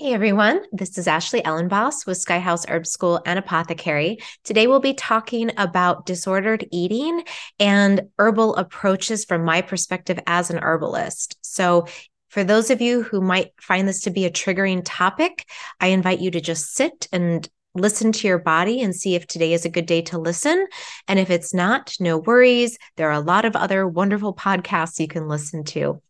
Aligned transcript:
Hey 0.00 0.14
everyone, 0.14 0.60
this 0.70 0.96
is 0.96 1.08
Ashley 1.08 1.42
Ellenboss 1.42 2.06
with 2.06 2.24
Skyhouse 2.24 2.68
Herb 2.68 2.86
School 2.86 3.20
and 3.26 3.36
Apothecary. 3.36 4.18
Today 4.44 4.68
we'll 4.68 4.78
be 4.78 4.94
talking 4.94 5.50
about 5.56 6.06
disordered 6.06 6.64
eating 6.70 7.24
and 7.58 8.02
herbal 8.16 8.54
approaches 8.54 9.24
from 9.24 9.44
my 9.44 9.60
perspective 9.60 10.20
as 10.24 10.50
an 10.50 10.60
herbalist. 10.60 11.36
So, 11.40 11.88
for 12.28 12.44
those 12.44 12.70
of 12.70 12.80
you 12.80 13.02
who 13.02 13.20
might 13.20 13.50
find 13.60 13.88
this 13.88 14.02
to 14.02 14.10
be 14.10 14.24
a 14.24 14.30
triggering 14.30 14.82
topic, 14.84 15.44
I 15.80 15.88
invite 15.88 16.20
you 16.20 16.30
to 16.30 16.40
just 16.40 16.76
sit 16.76 17.08
and 17.10 17.48
listen 17.74 18.12
to 18.12 18.28
your 18.28 18.38
body 18.38 18.80
and 18.82 18.94
see 18.94 19.16
if 19.16 19.26
today 19.26 19.52
is 19.52 19.64
a 19.64 19.68
good 19.68 19.86
day 19.86 20.02
to 20.02 20.18
listen. 20.18 20.68
And 21.08 21.18
if 21.18 21.28
it's 21.28 21.52
not, 21.52 21.96
no 21.98 22.18
worries. 22.18 22.78
There 22.96 23.08
are 23.08 23.14
a 23.14 23.20
lot 23.20 23.44
of 23.44 23.56
other 23.56 23.84
wonderful 23.84 24.32
podcasts 24.32 25.00
you 25.00 25.08
can 25.08 25.26
listen 25.26 25.64
to. 25.64 26.00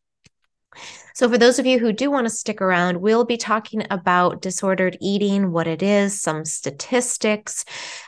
So, 1.18 1.28
for 1.28 1.36
those 1.36 1.58
of 1.58 1.66
you 1.66 1.80
who 1.80 1.92
do 1.92 2.12
want 2.12 2.26
to 2.26 2.32
stick 2.32 2.62
around, 2.62 2.98
we'll 2.98 3.24
be 3.24 3.36
talking 3.36 3.84
about 3.90 4.40
disordered 4.40 4.96
eating, 5.00 5.50
what 5.50 5.66
it 5.66 5.82
is, 5.82 6.20
some 6.20 6.44
statistics, 6.44 7.64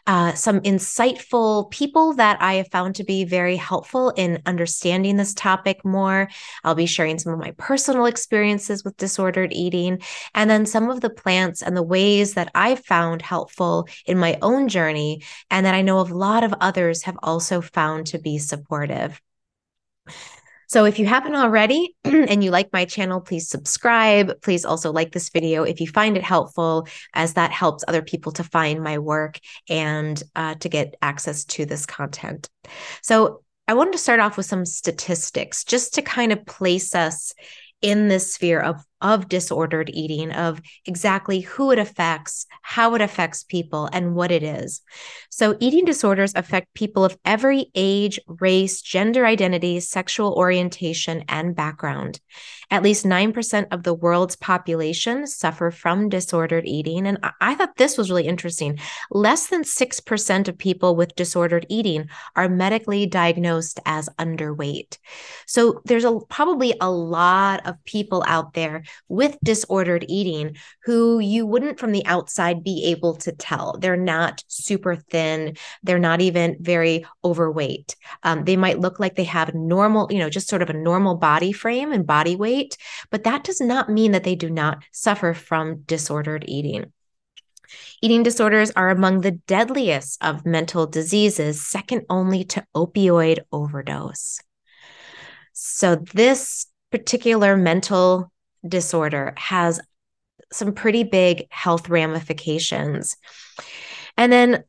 uh, 0.07 0.35
some 0.35 0.61
insightful 0.61 1.69
people 1.73 2.13
that 2.15 2.41
I 2.41 2.55
have 2.55 2.69
found 2.71 2.95
to 2.95 3.05
be 3.05 3.25
very 3.25 3.57
helpful 3.57 4.11
in 4.11 4.41
understanding 4.47 5.17
this 5.17 5.35
topic 5.35 5.85
more. 5.85 6.29
I'll 6.63 6.77
be 6.77 6.87
sharing 6.87 7.19
some 7.19 7.33
of 7.33 7.41
my 7.41 7.51
personal 7.59 8.05
experiences 8.05 8.85
with 8.85 8.97
disordered 8.97 9.53
eating, 9.53 10.03
and 10.33 10.49
then 10.49 10.65
some 10.65 10.89
of 10.89 11.01
the 11.01 11.11
plants 11.11 11.63
and 11.63 11.77
the 11.77 11.83
ways 11.83 12.35
that 12.35 12.53
I've 12.55 12.85
found 12.85 13.23
helpful 13.23 13.89
in 14.07 14.19
my 14.19 14.39
own 14.41 14.69
journey, 14.69 15.25
and 15.51 15.67
that 15.67 15.75
I 15.75 15.83
know 15.83 15.99
a 15.99 16.03
lot 16.03 16.45
of 16.45 16.55
others 16.61 17.03
have 17.03 17.17
also 17.25 17.61
found 17.61 18.07
to 18.07 18.21
be 18.21 18.39
supportive. 18.39 19.21
So 20.71 20.85
if 20.85 21.01
you 21.01 21.07
haven't 21.07 21.35
already 21.35 21.97
and 22.05 22.45
you 22.45 22.53
like 22.53 22.73
my 22.73 22.85
channel, 22.85 23.21
please 23.21 23.49
subscribe. 23.49 24.41
Please 24.41 24.65
also 24.65 24.93
like 24.93 25.11
this 25.11 25.29
video 25.31 25.65
if 25.65 25.81
you 25.81 25.89
find 25.89 26.17
it 26.17 26.23
helpful, 26.23 26.87
as 27.13 27.35
that 27.35 27.51
helps 27.51 27.85
other 27.89 28.03
people 28.03 28.31
to 28.33 28.45
find 28.45 28.81
my 28.81 28.99
work 28.99 29.41
and 29.69 30.23
uh, 30.37 30.55
to 30.55 30.69
get 30.69 30.95
access 31.03 31.45
to 31.47 31.67
this 31.67 31.87
content. 31.87 32.49
So 33.03 33.43
I 33.67 33.75
wanted 33.75 33.95
to 33.95 33.99
start 33.99 34.21
off 34.21 34.37
with 34.37 34.47
some 34.47 34.65
statistics 34.65 35.65
just 35.65 35.95
to 35.95 36.03
kind 36.03 36.31
of 36.31 36.47
place 36.47 36.95
us 36.95 37.35
in 37.83 38.07
this 38.07 38.35
sphere 38.35 38.61
of 38.61 38.85
of 39.01 39.29
disordered 39.29 39.91
eating, 39.93 40.33
of 40.33 40.61
exactly 40.87 41.41
who 41.41 41.71
it 41.71 41.79
affects, 41.79 42.47
how 42.63 42.95
it 42.95 43.01
affects 43.01 43.45
people, 43.45 43.89
and 43.93 44.15
what 44.15 44.31
it 44.31 44.43
is. 44.43 44.83
So, 45.31 45.57
eating 45.61 45.85
disorders 45.85 46.33
affect 46.35 46.75
people 46.75 47.05
of 47.05 47.17
every 47.25 47.71
age, 47.75 48.21
race, 48.27 48.83
gender 48.83 49.27
identity, 49.27 49.81
sexual 49.81 50.35
orientation, 50.35 51.25
and 51.29 51.55
background. 51.55 52.21
At 52.71 52.83
least 52.83 53.05
9% 53.05 53.67
of 53.73 53.83
the 53.83 53.95
world's 53.95 54.37
population 54.37 55.27
suffer 55.27 55.71
from 55.71 56.09
disordered 56.09 56.67
eating. 56.67 57.07
And 57.07 57.19
I 57.41 57.57
thought 57.57 57.77
this 57.77 57.99
was 57.99 58.11
really 58.11 58.29
interesting. 58.29 58.79
Less 59.11 59.49
than 59.49 59.63
6% 59.63 60.49
of 60.49 60.59
people 60.59 60.95
with 60.95 61.17
disordered 61.17 61.67
eating 61.69 62.09
are 62.37 62.49
medically 62.49 63.07
diagnosed 63.07 63.81
as 63.87 64.09
underweight. 64.19 64.99
So, 65.47 65.81
there's 65.85 66.05
a, 66.05 66.21
probably 66.29 66.75
a 66.81 66.91
lot 66.91 67.67
of 67.67 67.83
people 67.85 68.23
out 68.27 68.55
there 68.55 68.85
with 69.09 69.37
disordered 69.43 70.05
eating 70.09 70.57
who 70.85 71.19
you 71.19 71.47
wouldn't 71.47 71.79
from 71.79 71.93
the 71.93 72.05
outside 72.07 72.65
be 72.65 72.87
able 72.87 73.17
to 73.17 73.33
tell. 73.33 73.77
They're 73.79 73.97
not 73.97 74.45
super 74.49 74.97
thin, 74.97 75.57
they're 75.83 75.99
not 75.99 76.21
even 76.21 76.57
very 76.61 77.07
overweight. 77.25 77.97
Um, 78.23 78.45
they 78.45 78.57
might 78.57 78.81
look 78.81 79.01
like 79.01 79.17
they 79.17 79.25
have 79.25 79.55
normal, 79.55 80.09
you 80.11 80.19
know, 80.19 80.31
just 80.31 80.49
sort 80.49 80.63
of 80.63 80.71
a 80.71 80.75
normal 80.75 81.17
body 81.17 81.53
frame 81.53 81.93
and 81.93 82.07
body 82.07 82.37
weight, 82.37 82.77
but 83.11 83.25
that 83.25 83.45
does 83.45 83.61
not 83.61 83.91
mean 83.91 84.13
that 84.13 84.25
they 84.25 84.35
do 84.35 84.51
not 84.51 84.83
suffer 84.93 85.35
from 85.35 85.83
disordered 85.83 86.45
eating. 86.49 86.93
Eating 88.03 88.23
disorders 88.23 88.71
are 88.73 88.91
among 88.91 89.21
the 89.21 89.33
deadliest 89.33 90.23
of 90.23 90.47
mental 90.47 90.87
diseases, 90.87 91.61
second 91.61 92.07
only 92.09 92.45
to 92.45 92.65
opioid 92.75 93.41
overdose. 93.53 94.41
So, 95.53 95.97
this 95.97 96.67
particular 96.91 97.57
mental 97.57 98.33
disorder 98.67 99.35
has 99.37 99.81
some 100.53 100.73
pretty 100.73 101.05
big 101.05 101.47
health 101.51 101.89
ramifications. 101.89 103.17
And 104.17 104.33
then 104.33 104.65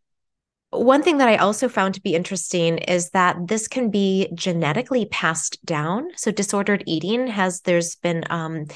one 0.72 1.04
thing 1.04 1.18
that 1.18 1.28
I 1.28 1.36
also 1.36 1.68
found 1.68 1.96
to 1.96 2.02
be 2.02 2.16
interesting 2.16 2.78
is 2.78 3.10
that 3.10 3.36
this 3.48 3.68
can 3.68 3.92
be 3.92 4.30
genetically 4.34 5.06
passed 5.06 5.64
down. 5.66 6.08
So, 6.16 6.32
disordered 6.32 6.84
eating 6.88 7.28
has, 7.28 7.60
there's 7.62 7.96
been, 7.98 8.24
um, 8.30 8.68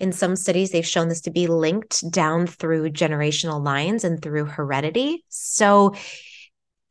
in 0.00 0.10
some 0.10 0.34
studies, 0.34 0.72
they've 0.72 0.84
shown 0.84 1.08
this 1.08 1.20
to 1.22 1.30
be 1.30 1.46
linked 1.46 2.10
down 2.10 2.48
through 2.48 2.90
generational 2.90 3.64
lines 3.64 4.02
and 4.02 4.20
through 4.20 4.46
heredity. 4.46 5.24
So, 5.28 5.94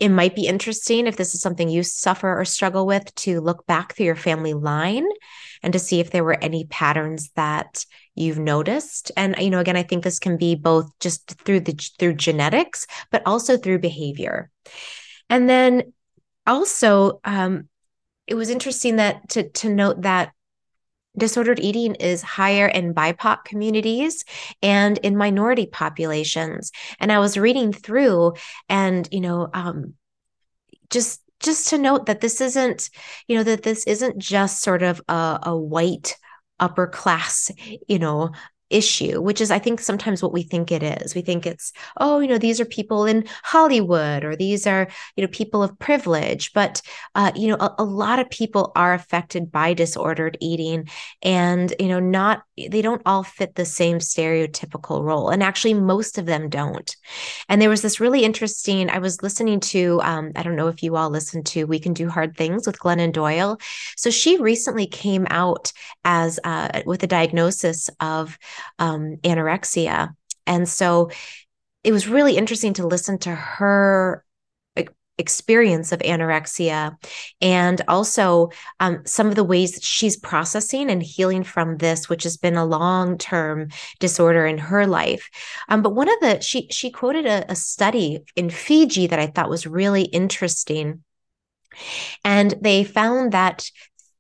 it 0.04 0.10
might 0.10 0.36
be 0.36 0.48
interesting 0.48 1.08
if 1.08 1.16
this 1.16 1.34
is 1.34 1.40
something 1.40 1.70
you 1.70 1.82
suffer 1.82 2.38
or 2.38 2.44
struggle 2.44 2.86
with 2.86 3.16
to 3.16 3.40
look 3.40 3.66
back 3.68 3.96
through 3.96 4.08
your 4.08 4.18
family 4.18 4.54
line 4.54 5.08
and 5.64 5.72
to 5.72 5.80
see 5.80 6.02
if 6.02 6.12
there 6.12 6.26
were 6.26 6.44
any 6.44 6.66
patterns 6.66 7.30
that 7.38 7.86
you've 8.14 8.38
noticed. 8.38 9.14
And 9.16 9.34
you 9.40 9.50
know 9.50 9.60
again 9.60 9.78
i 9.78 9.84
think 9.84 10.04
this 10.04 10.20
can 10.20 10.36
be 10.36 10.56
both 10.56 10.92
just 11.00 11.42
through 11.46 11.62
the 11.62 11.72
through 12.00 12.16
genetics 12.16 12.86
but 13.12 13.24
also 13.26 13.56
through 13.56 13.80
behavior. 13.80 14.50
And 15.30 15.50
then 15.50 15.94
also 16.46 17.22
um 17.24 17.70
it 18.28 18.36
was 18.36 18.50
interesting 18.50 18.98
that 18.98 19.30
to 19.30 19.50
to 19.52 19.70
note 19.70 20.02
that 20.02 20.34
disordered 21.18 21.60
eating 21.60 21.96
is 21.96 22.22
higher 22.22 22.68
in 22.68 22.94
BIPOC 22.94 23.46
communities 23.46 24.26
and 24.62 24.98
in 25.00 25.18
minority 25.18 25.66
populations. 25.66 26.72
And 27.00 27.12
I 27.12 27.20
was 27.20 27.38
reading 27.38 27.72
through 27.72 28.34
and, 28.70 29.08
you 29.12 29.22
know, 29.22 29.50
um, 29.54 29.94
just 30.90 31.22
just 31.40 31.70
to 31.70 31.78
note 31.78 32.06
that 32.06 32.22
this 32.22 32.40
isn't, 32.40 32.90
you 33.28 33.36
know, 33.36 33.44
that 33.44 33.64
this 33.64 33.84
isn't 33.86 34.18
just 34.18 34.62
sort 34.62 34.82
of 34.82 35.02
a, 35.10 35.40
a 35.44 35.58
white 35.58 36.16
upper 36.60 36.88
class, 36.88 37.52
you 37.88 38.00
know, 38.00 38.32
issue, 38.74 39.22
which 39.22 39.40
is, 39.40 39.52
I 39.52 39.60
think, 39.60 39.80
sometimes 39.80 40.24
what 40.24 40.34
we 40.34 40.44
think 40.44 40.72
it 40.72 40.82
is. 40.82 41.16
We 41.16 41.22
think 41.22 41.46
it's, 41.46 41.72
oh, 41.98 42.20
you 42.20 42.28
know, 42.28 42.38
these 42.38 42.60
are 42.60 42.66
people 42.66 43.06
in 43.06 43.26
Hollywood 43.44 44.24
or 44.24 44.36
these 44.36 44.66
are, 44.66 44.88
you 45.16 45.24
know, 45.24 45.30
people 45.32 45.62
of 45.62 45.78
privilege. 45.80 46.52
But, 46.54 46.82
uh, 47.16 47.32
you 47.36 47.48
know, 47.48 47.58
a, 47.60 47.76
a 47.80 47.84
lot 47.84 48.20
of 48.20 48.30
people 48.30 48.72
are 48.76 48.94
affected 48.94 49.52
by 49.52 49.74
disordered 49.74 50.38
eating 50.42 50.90
and, 51.22 51.74
you 51.80 51.88
know, 51.88 52.00
not, 52.00 52.44
they 52.58 52.82
don't 52.82 53.02
all 53.06 53.24
fit 53.24 53.56
the 53.56 53.66
same 53.66 54.00
stereotypical 54.00 55.04
role. 55.04 55.30
And 55.30 55.44
actually, 55.44 55.74
most 55.74 56.18
of 56.18 56.26
them 56.26 56.50
don't. 56.50 56.96
And 57.50 57.62
there 57.62 57.70
was 57.70 57.82
this 57.82 58.00
really 58.00 58.24
interesting, 58.24 58.90
I 58.90 59.00
was 59.00 59.22
listening 59.22 59.60
to, 59.60 60.02
um, 60.04 60.32
I 60.36 60.44
don't 60.44 60.56
know 60.56 60.68
if 60.68 60.84
you 60.84 60.96
all 60.96 61.10
listened 61.10 61.46
to 61.48 61.66
We 61.66 61.80
Can 61.80 61.94
Do 61.94 62.10
Hard 62.10 62.36
Things 62.36 62.66
with 62.66 62.80
Glennon 62.80 63.12
Doyle. 63.12 63.60
So 63.98 64.10
she 64.10 64.38
recently 64.38 64.88
came 64.88 65.28
out 65.30 65.72
as, 66.04 66.40
uh, 66.44 66.82
with 66.86 67.04
a 67.04 67.08
diagnosis 67.08 67.90
of 68.00 68.38
um, 68.80 69.18
anorexia. 69.24 70.16
And 70.46 70.68
so 70.68 71.10
it 71.84 71.92
was 71.92 72.08
really 72.08 72.38
interesting 72.38 72.74
to 72.74 72.88
listen 72.88 73.18
to 73.20 73.34
her 73.34 74.24
experience 75.18 75.92
of 75.92 76.00
anorexia 76.00 76.98
and 77.40 77.82
also 77.88 78.50
um, 78.80 79.02
some 79.06 79.28
of 79.28 79.36
the 79.36 79.44
ways 79.44 79.74
that 79.74 79.84
she's 79.84 80.18
processing 80.18 80.90
and 80.90 81.04
healing 81.04 81.44
from 81.44 81.78
this 81.78 82.10
which 82.10 82.24
has 82.24 82.36
been 82.36 82.56
a 82.56 82.66
long-term 82.66 83.68
disorder 84.00 84.48
in 84.48 84.58
her 84.58 84.88
life 84.88 85.30
um, 85.70 85.84
but 85.84 85.94
one 85.94 86.10
of 86.10 86.20
the 86.22 86.42
she 86.42 86.68
she 86.72 86.90
quoted 86.90 87.28
a, 87.28 87.50
a 87.52 87.56
study 87.56 88.24
in 88.36 88.50
fiji 88.50 89.06
that 89.06 89.20
i 89.20 89.28
thought 89.28 89.50
was 89.50 89.68
really 89.68 90.04
interesting 90.04 91.04
and 92.24 92.56
they 92.62 92.84
found 92.84 93.34
that 93.34 93.70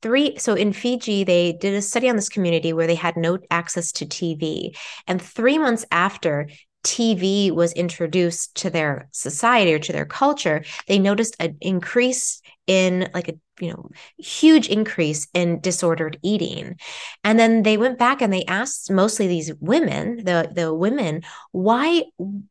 three 0.03 0.37
so 0.37 0.53
in 0.53 0.71
fiji 0.71 1.23
they 1.23 1.53
did 1.53 1.73
a 1.73 1.81
study 1.81 2.07
on 2.07 2.15
this 2.15 2.29
community 2.29 2.73
where 2.73 2.87
they 2.87 2.95
had 2.95 3.17
no 3.17 3.39
access 3.49 3.91
to 3.91 4.05
tv 4.05 4.77
and 5.07 5.19
three 5.19 5.57
months 5.57 5.85
after 5.91 6.47
tv 6.85 7.49
was 7.49 7.73
introduced 7.73 8.53
to 8.53 8.69
their 8.69 9.07
society 9.11 9.73
or 9.73 9.79
to 9.79 9.91
their 9.91 10.05
culture 10.05 10.63
they 10.87 10.99
noticed 10.99 11.35
an 11.39 11.57
increase 11.61 12.41
in 12.67 13.09
like 13.13 13.29
a 13.29 13.33
you 13.59 13.71
know 13.71 13.89
huge 14.17 14.67
increase 14.67 15.27
in 15.33 15.59
disordered 15.59 16.17
eating. 16.23 16.77
And 17.23 17.39
then 17.39 17.63
they 17.63 17.77
went 17.77 17.99
back 17.99 18.21
and 18.21 18.31
they 18.31 18.45
asked 18.45 18.91
mostly 18.91 19.27
these 19.27 19.53
women 19.59 20.23
the 20.23 20.49
the 20.51 20.73
women 20.73 21.21
why 21.51 22.03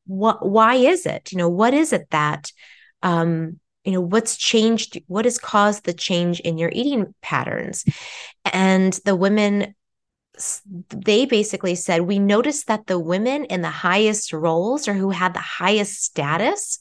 what 0.07 0.47
why 0.47 0.77
is 0.77 1.07
it? 1.07 1.33
You 1.33 1.39
know 1.39 1.49
what 1.49 1.75
is 1.75 1.93
it 1.93 2.09
that 2.11 2.53
um 3.03 3.59
you 3.85 3.93
know 3.93 4.01
what's 4.01 4.37
changed 4.37 5.01
what 5.07 5.25
has 5.25 5.39
caused 5.39 5.85
the 5.85 5.93
change 5.93 6.41
in 6.41 6.59
your 6.59 6.71
eating 6.73 7.15
patterns 7.21 7.85
and 8.53 8.99
the 9.05 9.17
women 9.17 9.75
they 10.89 11.27
basically 11.27 11.75
said 11.75 12.03
we 12.03 12.19
noticed 12.19 12.67
that 12.67 12.87
the 12.87 12.99
women 12.99 13.45
in 13.45 13.61
the 13.61 13.71
highest 13.71 14.33
roles 14.33 14.89
or 14.89 14.95
who 14.95 15.11
had 15.11 15.35
the 15.35 15.41
highest 15.41 16.03
status 16.03 16.79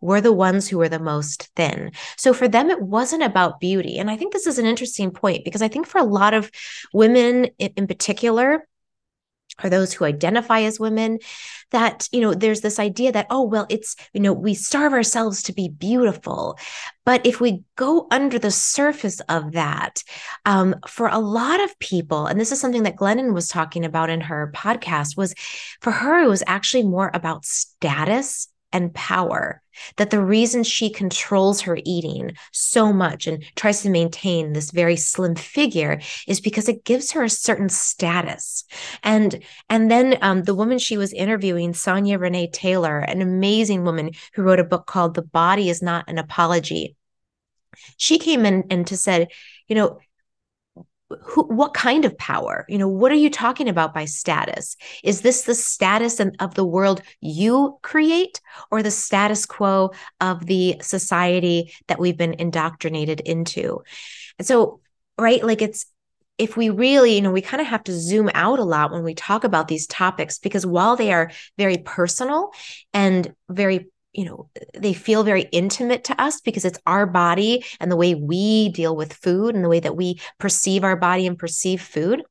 were 0.00 0.20
the 0.20 0.32
ones 0.32 0.68
who 0.68 0.78
were 0.78 0.88
the 0.88 0.98
most 0.98 1.50
thin. 1.56 1.92
So 2.16 2.32
for 2.32 2.48
them, 2.48 2.70
it 2.70 2.80
wasn't 2.80 3.22
about 3.22 3.60
beauty. 3.60 3.98
And 3.98 4.10
I 4.10 4.16
think 4.16 4.32
this 4.32 4.46
is 4.46 4.58
an 4.58 4.66
interesting 4.66 5.10
point 5.10 5.44
because 5.44 5.62
I 5.62 5.68
think 5.68 5.86
for 5.86 5.98
a 5.98 6.04
lot 6.04 6.34
of 6.34 6.50
women 6.92 7.46
in, 7.58 7.86
particular, 7.86 8.66
or 9.62 9.70
those 9.70 9.92
who 9.92 10.04
identify 10.04 10.60
as 10.60 10.80
women 10.80 11.18
that 11.70 12.08
you 12.12 12.20
know 12.20 12.34
there's 12.34 12.60
this 12.60 12.78
idea 12.78 13.12
that 13.12 13.26
oh 13.30 13.42
well 13.42 13.66
it's 13.68 13.96
you 14.12 14.20
know 14.20 14.32
we 14.32 14.54
starve 14.54 14.92
ourselves 14.92 15.42
to 15.44 15.52
be 15.52 15.68
beautiful. 15.68 16.58
But 17.06 17.26
if 17.26 17.40
we 17.40 17.64
go 17.76 18.06
under 18.10 18.38
the 18.38 18.50
surface 18.50 19.20
of 19.28 19.52
that 19.52 20.04
um, 20.44 20.76
for 20.86 21.08
a 21.08 21.18
lot 21.18 21.62
of 21.62 21.78
people 21.78 22.26
and 22.26 22.38
this 22.38 22.52
is 22.52 22.60
something 22.60 22.84
that 22.84 22.96
glennon 22.96 23.34
was 23.34 23.48
talking 23.48 23.84
about 23.84 24.10
in 24.10 24.20
her 24.20 24.52
podcast 24.54 25.16
was 25.16 25.34
for 25.80 25.90
her 25.90 26.22
it 26.22 26.28
was 26.28 26.42
actually 26.46 26.84
more 26.84 27.10
about 27.14 27.44
status 27.44 28.48
and 28.72 28.94
power. 28.94 29.62
That 29.96 30.10
the 30.10 30.22
reason 30.22 30.62
she 30.62 30.90
controls 30.90 31.62
her 31.62 31.78
eating 31.84 32.32
so 32.52 32.92
much 32.92 33.26
and 33.26 33.44
tries 33.54 33.82
to 33.82 33.90
maintain 33.90 34.52
this 34.52 34.72
very 34.72 34.96
slim 34.96 35.34
figure 35.36 36.00
is 36.26 36.40
because 36.40 36.68
it 36.68 36.84
gives 36.84 37.12
her 37.12 37.22
a 37.24 37.30
certain 37.30 37.68
status. 37.68 38.64
And 39.02 39.42
and 39.68 39.90
then 39.90 40.18
um, 40.22 40.42
the 40.42 40.54
woman 40.54 40.78
she 40.78 40.98
was 40.98 41.12
interviewing, 41.12 41.72
Sonya 41.72 42.18
Renee 42.18 42.50
Taylor, 42.50 42.98
an 42.98 43.22
amazing 43.22 43.84
woman 43.84 44.10
who 44.34 44.42
wrote 44.42 44.60
a 44.60 44.64
book 44.64 44.86
called 44.86 45.14
"The 45.14 45.22
Body 45.22 45.70
Is 45.70 45.82
Not 45.82 46.04
an 46.08 46.18
Apology." 46.18 46.96
She 47.96 48.18
came 48.18 48.44
in 48.44 48.64
and 48.70 48.86
to 48.88 48.96
said, 48.96 49.28
you 49.68 49.76
know, 49.76 50.00
who, 51.22 51.42
what 51.44 51.74
kind 51.74 52.04
of 52.04 52.16
power? 52.18 52.64
You 52.68 52.78
know 52.78 52.88
what 52.88 53.12
are 53.12 53.16
you 53.16 53.30
talking 53.30 53.68
about 53.68 53.94
by 53.94 54.04
status? 54.04 54.76
Is 55.02 55.20
this 55.20 55.42
the 55.42 55.54
status 55.54 56.20
of 56.20 56.54
the 56.54 56.64
world 56.64 57.02
you 57.20 57.78
create 57.82 58.40
or 58.70 58.82
the 58.82 58.90
status 58.90 59.46
quo 59.46 59.90
of 60.20 60.46
the 60.46 60.76
society 60.80 61.72
that 61.88 61.98
we've 61.98 62.16
been 62.16 62.34
indoctrinated 62.34 63.20
into? 63.20 63.82
And 64.38 64.46
so 64.46 64.80
right 65.18 65.44
like 65.44 65.62
it's 65.62 65.86
if 66.38 66.56
we 66.56 66.70
really 66.70 67.14
you 67.14 67.20
know 67.20 67.30
we 67.30 67.42
kind 67.42 67.60
of 67.60 67.66
have 67.66 67.84
to 67.84 67.92
zoom 67.92 68.30
out 68.34 68.58
a 68.58 68.64
lot 68.64 68.90
when 68.90 69.02
we 69.02 69.14
talk 69.14 69.44
about 69.44 69.68
these 69.68 69.86
topics 69.86 70.38
because 70.38 70.64
while 70.64 70.96
they 70.96 71.12
are 71.12 71.30
very 71.58 71.78
personal 71.78 72.50
and 72.94 73.34
very 73.48 73.90
you 74.12 74.24
know 74.24 74.50
they 74.74 74.92
feel 74.92 75.22
very 75.22 75.42
intimate 75.52 76.04
to 76.04 76.20
us 76.20 76.40
because 76.40 76.64
it's 76.64 76.78
our 76.86 77.06
body 77.06 77.64
and 77.78 77.90
the 77.90 77.96
way 77.96 78.14
we 78.14 78.68
deal 78.70 78.96
with 78.96 79.12
food 79.12 79.54
and 79.54 79.64
the 79.64 79.68
way 79.68 79.80
that 79.80 79.96
we 79.96 80.20
perceive 80.38 80.84
our 80.84 80.96
body 80.96 81.26
and 81.26 81.38
perceive 81.38 81.80
food. 81.80 82.22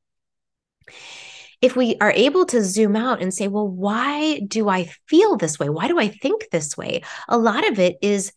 If 1.62 1.76
we 1.76 1.98
are 2.00 2.12
able 2.12 2.46
to 2.48 2.64
zoom 2.64 2.96
out 2.96 3.22
and 3.22 3.34
say 3.34 3.48
well 3.48 3.68
why 3.68 4.40
do 4.48 4.68
i 4.70 4.90
feel 5.08 5.38
this 5.38 5.60
way? 5.60 5.70
Why 5.70 5.88
do 5.88 6.00
i 6.00 6.08
think 6.08 6.50
this 6.52 6.76
way? 6.78 7.04
A 7.28 7.38
lot 7.38 7.68
of 7.70 7.80
it 7.80 7.98
is 8.02 8.34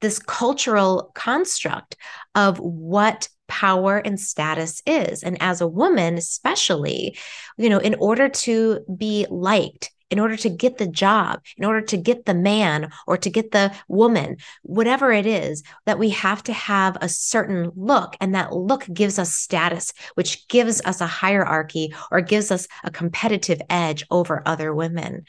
this 0.00 0.18
cultural 0.18 1.10
construct 1.14 1.96
of 2.34 2.58
what 2.58 3.28
power 3.48 3.96
and 3.96 4.20
status 4.20 4.82
is. 4.86 5.24
And 5.24 5.40
as 5.40 5.60
a 5.60 5.66
woman 5.66 6.18
especially 6.18 7.16
you 7.56 7.68
know 7.68 7.78
in 7.78 7.94
order 7.94 8.28
to 8.28 8.80
be 8.96 9.26
liked 9.30 9.90
in 10.10 10.18
order 10.18 10.36
to 10.36 10.48
get 10.48 10.78
the 10.78 10.86
job, 10.86 11.40
in 11.56 11.64
order 11.64 11.80
to 11.82 11.96
get 11.96 12.24
the 12.24 12.34
man 12.34 12.90
or 13.06 13.16
to 13.18 13.30
get 13.30 13.50
the 13.50 13.74
woman, 13.88 14.36
whatever 14.62 15.12
it 15.12 15.26
is, 15.26 15.62
that 15.86 15.98
we 15.98 16.10
have 16.10 16.42
to 16.44 16.52
have 16.52 16.96
a 17.00 17.08
certain 17.08 17.70
look. 17.76 18.16
And 18.20 18.34
that 18.34 18.52
look 18.52 18.86
gives 18.92 19.18
us 19.18 19.34
status, 19.34 19.92
which 20.14 20.48
gives 20.48 20.80
us 20.84 21.00
a 21.00 21.06
hierarchy 21.06 21.94
or 22.10 22.20
gives 22.20 22.50
us 22.50 22.68
a 22.84 22.90
competitive 22.90 23.60
edge 23.68 24.04
over 24.10 24.42
other 24.46 24.74
women. 24.74 25.24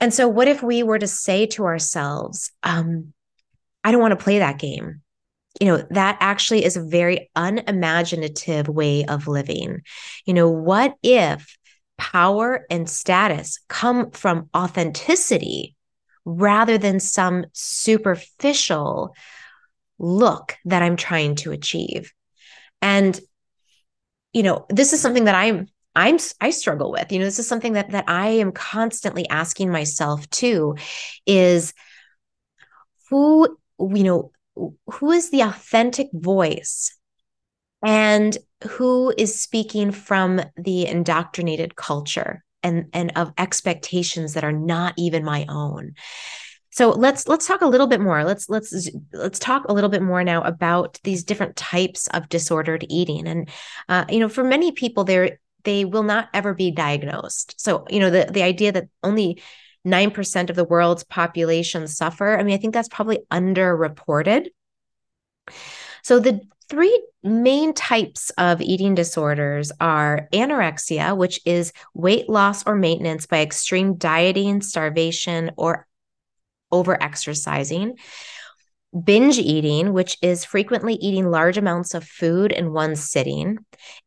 And 0.00 0.14
so, 0.14 0.28
what 0.28 0.48
if 0.48 0.62
we 0.62 0.82
were 0.82 0.98
to 0.98 1.08
say 1.08 1.46
to 1.46 1.64
ourselves, 1.64 2.52
um, 2.62 3.12
I 3.82 3.90
don't 3.90 4.00
want 4.00 4.18
to 4.18 4.24
play 4.24 4.38
that 4.38 4.58
game? 4.58 5.02
you 5.60 5.66
know 5.66 5.84
that 5.90 6.16
actually 6.20 6.64
is 6.64 6.76
a 6.76 6.82
very 6.82 7.30
unimaginative 7.34 8.68
way 8.68 9.04
of 9.06 9.26
living 9.26 9.82
you 10.24 10.34
know 10.34 10.48
what 10.48 10.94
if 11.02 11.56
power 11.98 12.64
and 12.70 12.88
status 12.88 13.58
come 13.68 14.10
from 14.12 14.48
authenticity 14.56 15.76
rather 16.24 16.78
than 16.78 17.00
some 17.00 17.44
superficial 17.52 19.14
look 19.98 20.56
that 20.64 20.82
I'm 20.82 20.96
trying 20.96 21.34
to 21.36 21.52
achieve. 21.52 22.12
And 22.80 23.18
you 24.32 24.42
know, 24.42 24.66
this 24.68 24.92
is 24.92 25.00
something 25.00 25.24
that 25.24 25.34
I'm 25.34 25.66
I'm 25.96 26.18
I 26.40 26.50
struggle 26.50 26.92
with. 26.92 27.10
You 27.10 27.18
know, 27.18 27.24
this 27.24 27.38
is 27.38 27.48
something 27.48 27.72
that 27.72 27.90
that 27.90 28.04
I 28.08 28.28
am 28.28 28.52
constantly 28.52 29.28
asking 29.28 29.70
myself 29.70 30.28
too 30.30 30.76
is 31.26 31.74
who 33.10 33.58
you 33.80 34.04
know 34.04 34.32
who 34.54 35.10
is 35.10 35.30
the 35.30 35.42
authentic 35.42 36.08
voice 36.12 36.96
and 37.82 38.36
who 38.68 39.12
is 39.16 39.40
speaking 39.40 39.92
from 39.92 40.40
the 40.56 40.86
indoctrinated 40.86 41.76
culture 41.76 42.44
and 42.62 42.86
and 42.92 43.12
of 43.16 43.32
expectations 43.38 44.34
that 44.34 44.44
are 44.44 44.52
not 44.52 44.94
even 44.96 45.24
my 45.24 45.46
own. 45.48 45.94
So 46.70 46.90
let's 46.90 47.26
let's 47.28 47.46
talk 47.46 47.60
a 47.60 47.66
little 47.66 47.86
bit 47.86 48.00
more. 48.00 48.24
Let's 48.24 48.48
let's 48.48 48.90
let's 49.12 49.38
talk 49.38 49.64
a 49.68 49.72
little 49.72 49.90
bit 49.90 50.02
more 50.02 50.22
now 50.22 50.42
about 50.42 50.98
these 51.04 51.24
different 51.24 51.56
types 51.56 52.06
of 52.08 52.28
disordered 52.28 52.84
eating. 52.88 53.26
And 53.26 53.48
uh, 53.88 54.04
you 54.08 54.20
know 54.20 54.28
for 54.28 54.44
many 54.44 54.72
people 54.72 55.04
they 55.04 55.38
they 55.64 55.84
will 55.84 56.02
not 56.02 56.28
ever 56.34 56.54
be 56.54 56.70
diagnosed. 56.70 57.60
So 57.60 57.86
you 57.90 58.00
know 58.00 58.10
the 58.10 58.28
the 58.30 58.42
idea 58.42 58.72
that 58.72 58.88
only 59.02 59.42
9% 59.86 60.50
of 60.50 60.56
the 60.56 60.64
world's 60.64 61.04
population 61.04 61.86
suffer 61.86 62.36
i 62.36 62.42
mean 62.42 62.52
i 62.52 62.58
think 62.58 62.74
that's 62.74 62.88
probably 62.88 63.20
underreported. 63.30 64.48
So 66.02 66.18
the 66.18 66.40
three 66.68 67.07
main 67.22 67.74
types 67.74 68.30
of 68.38 68.60
eating 68.60 68.94
disorders 68.94 69.72
are 69.80 70.28
anorexia, 70.32 71.16
which 71.16 71.40
is 71.44 71.72
weight 71.94 72.28
loss 72.28 72.66
or 72.66 72.74
maintenance 72.74 73.26
by 73.26 73.40
extreme 73.40 73.96
dieting, 73.96 74.62
starvation, 74.62 75.50
or 75.56 75.86
over 76.70 77.00
exercising. 77.02 77.96
Binge 79.04 79.38
eating, 79.38 79.92
which 79.92 80.16
is 80.22 80.46
frequently 80.46 80.94
eating 80.94 81.30
large 81.30 81.58
amounts 81.58 81.92
of 81.92 82.04
food 82.04 82.52
in 82.52 82.72
one 82.72 82.96
sitting. 82.96 83.58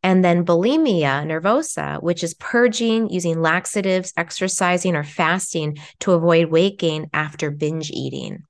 And 0.02 0.26
then 0.26 0.44
bulimia 0.44 1.24
nervosa, 1.26 2.02
which 2.02 2.24
is 2.24 2.34
purging, 2.34 3.10
using 3.10 3.42
laxatives, 3.42 4.12
exercising, 4.18 4.96
or 4.96 5.04
fasting 5.04 5.78
to 6.00 6.14
avoid 6.14 6.50
weight 6.50 6.80
gain 6.80 7.10
after 7.14 7.52
binge 7.52 7.92
eating 7.92 8.44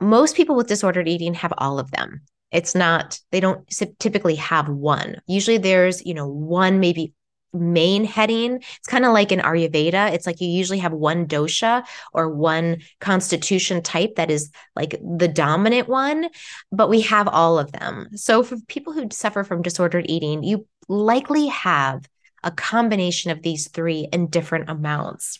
most 0.00 0.36
people 0.36 0.54
with 0.54 0.68
disordered 0.68 1.08
eating 1.08 1.34
have 1.34 1.52
all 1.58 1.78
of 1.78 1.90
them 1.90 2.22
it's 2.50 2.74
not 2.74 3.20
they 3.30 3.40
don't 3.40 3.66
typically 3.98 4.36
have 4.36 4.68
one. 4.68 5.20
Usually 5.26 5.58
there's 5.58 6.04
you 6.04 6.14
know 6.14 6.26
one 6.28 6.80
maybe 6.80 7.12
main 7.52 8.04
heading. 8.04 8.56
It's 8.56 8.88
kind 8.88 9.04
of 9.04 9.12
like 9.12 9.32
in 9.32 9.40
ayurveda 9.40 10.12
it's 10.12 10.26
like 10.26 10.40
you 10.40 10.48
usually 10.48 10.78
have 10.78 10.92
one 10.92 11.26
dosha 11.26 11.84
or 12.12 12.28
one 12.28 12.78
constitution 13.00 13.82
type 13.82 14.16
that 14.16 14.30
is 14.30 14.50
like 14.76 14.98
the 15.02 15.28
dominant 15.28 15.88
one 15.88 16.28
but 16.72 16.90
we 16.90 17.00
have 17.02 17.28
all 17.28 17.58
of 17.58 17.72
them. 17.72 18.08
So 18.14 18.42
for 18.42 18.56
people 18.68 18.92
who 18.92 19.08
suffer 19.10 19.44
from 19.44 19.62
disordered 19.62 20.06
eating 20.08 20.42
you 20.42 20.66
likely 20.88 21.46
have 21.48 22.04
a 22.44 22.50
combination 22.50 23.30
of 23.30 23.42
these 23.42 23.68
three 23.68 24.08
in 24.12 24.28
different 24.28 24.68
amounts. 24.70 25.38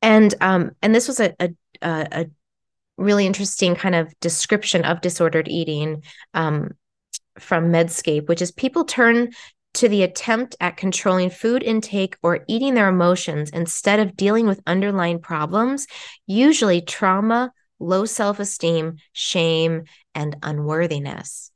And 0.00 0.34
um 0.40 0.72
and 0.82 0.94
this 0.94 1.08
was 1.08 1.20
a, 1.20 1.34
a, 1.40 1.48
a 1.82 2.26
really 3.02 3.26
interesting 3.26 3.74
kind 3.74 3.94
of 3.94 4.12
description 4.20 4.84
of 4.84 5.00
disordered 5.00 5.48
eating 5.48 6.02
um, 6.34 6.72
from 7.38 7.72
Medscape, 7.72 8.28
which 8.28 8.42
is 8.42 8.52
people 8.52 8.84
turn 8.84 9.30
to 9.74 9.88
the 9.88 10.02
attempt 10.02 10.54
at 10.60 10.76
controlling 10.76 11.30
food 11.30 11.62
intake 11.62 12.16
or 12.22 12.44
eating 12.46 12.74
their 12.74 12.88
emotions 12.88 13.50
instead 13.50 14.00
of 14.00 14.16
dealing 14.16 14.46
with 14.46 14.60
underlying 14.66 15.18
problems, 15.18 15.86
usually 16.26 16.82
trauma, 16.82 17.52
low 17.78 18.04
self 18.04 18.38
esteem, 18.38 18.96
shame, 19.12 19.84
and 20.14 20.36
unworthiness. 20.42 21.50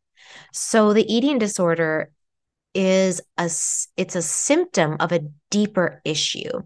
So 0.53 0.93
the 0.93 1.13
eating 1.13 1.39
disorder 1.39 2.11
is 2.75 3.21
a 3.39 3.45
it's 3.45 4.17
a 4.17 4.23
symptom 4.23 4.97
of 5.01 5.13
a 5.13 5.27
deeper 5.51 6.01
issue 6.05 6.63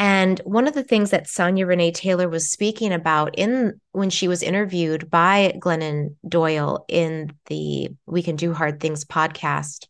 and 0.00 0.38
one 0.44 0.66
of 0.66 0.72
the 0.72 0.82
things 0.82 1.10
that 1.10 1.28
Sonya 1.28 1.66
Renee 1.66 1.92
Taylor 1.92 2.26
was 2.26 2.50
speaking 2.50 2.90
about 2.90 3.38
in 3.38 3.78
when 3.92 4.08
she 4.08 4.28
was 4.28 4.42
interviewed 4.42 5.10
by 5.10 5.52
Glennon 5.60 6.14
Doyle 6.26 6.86
in 6.88 7.34
the 7.48 7.90
We 8.06 8.22
Can 8.22 8.36
Do 8.36 8.54
Hard 8.54 8.80
Things 8.80 9.04
podcast 9.04 9.88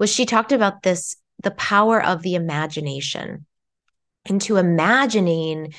was 0.00 0.12
she 0.12 0.26
talked 0.26 0.50
about 0.50 0.82
this 0.82 1.14
the 1.44 1.52
power 1.52 2.04
of 2.04 2.22
the 2.22 2.34
imagination 2.34 3.46
into 4.28 4.56
imagining 4.56 5.74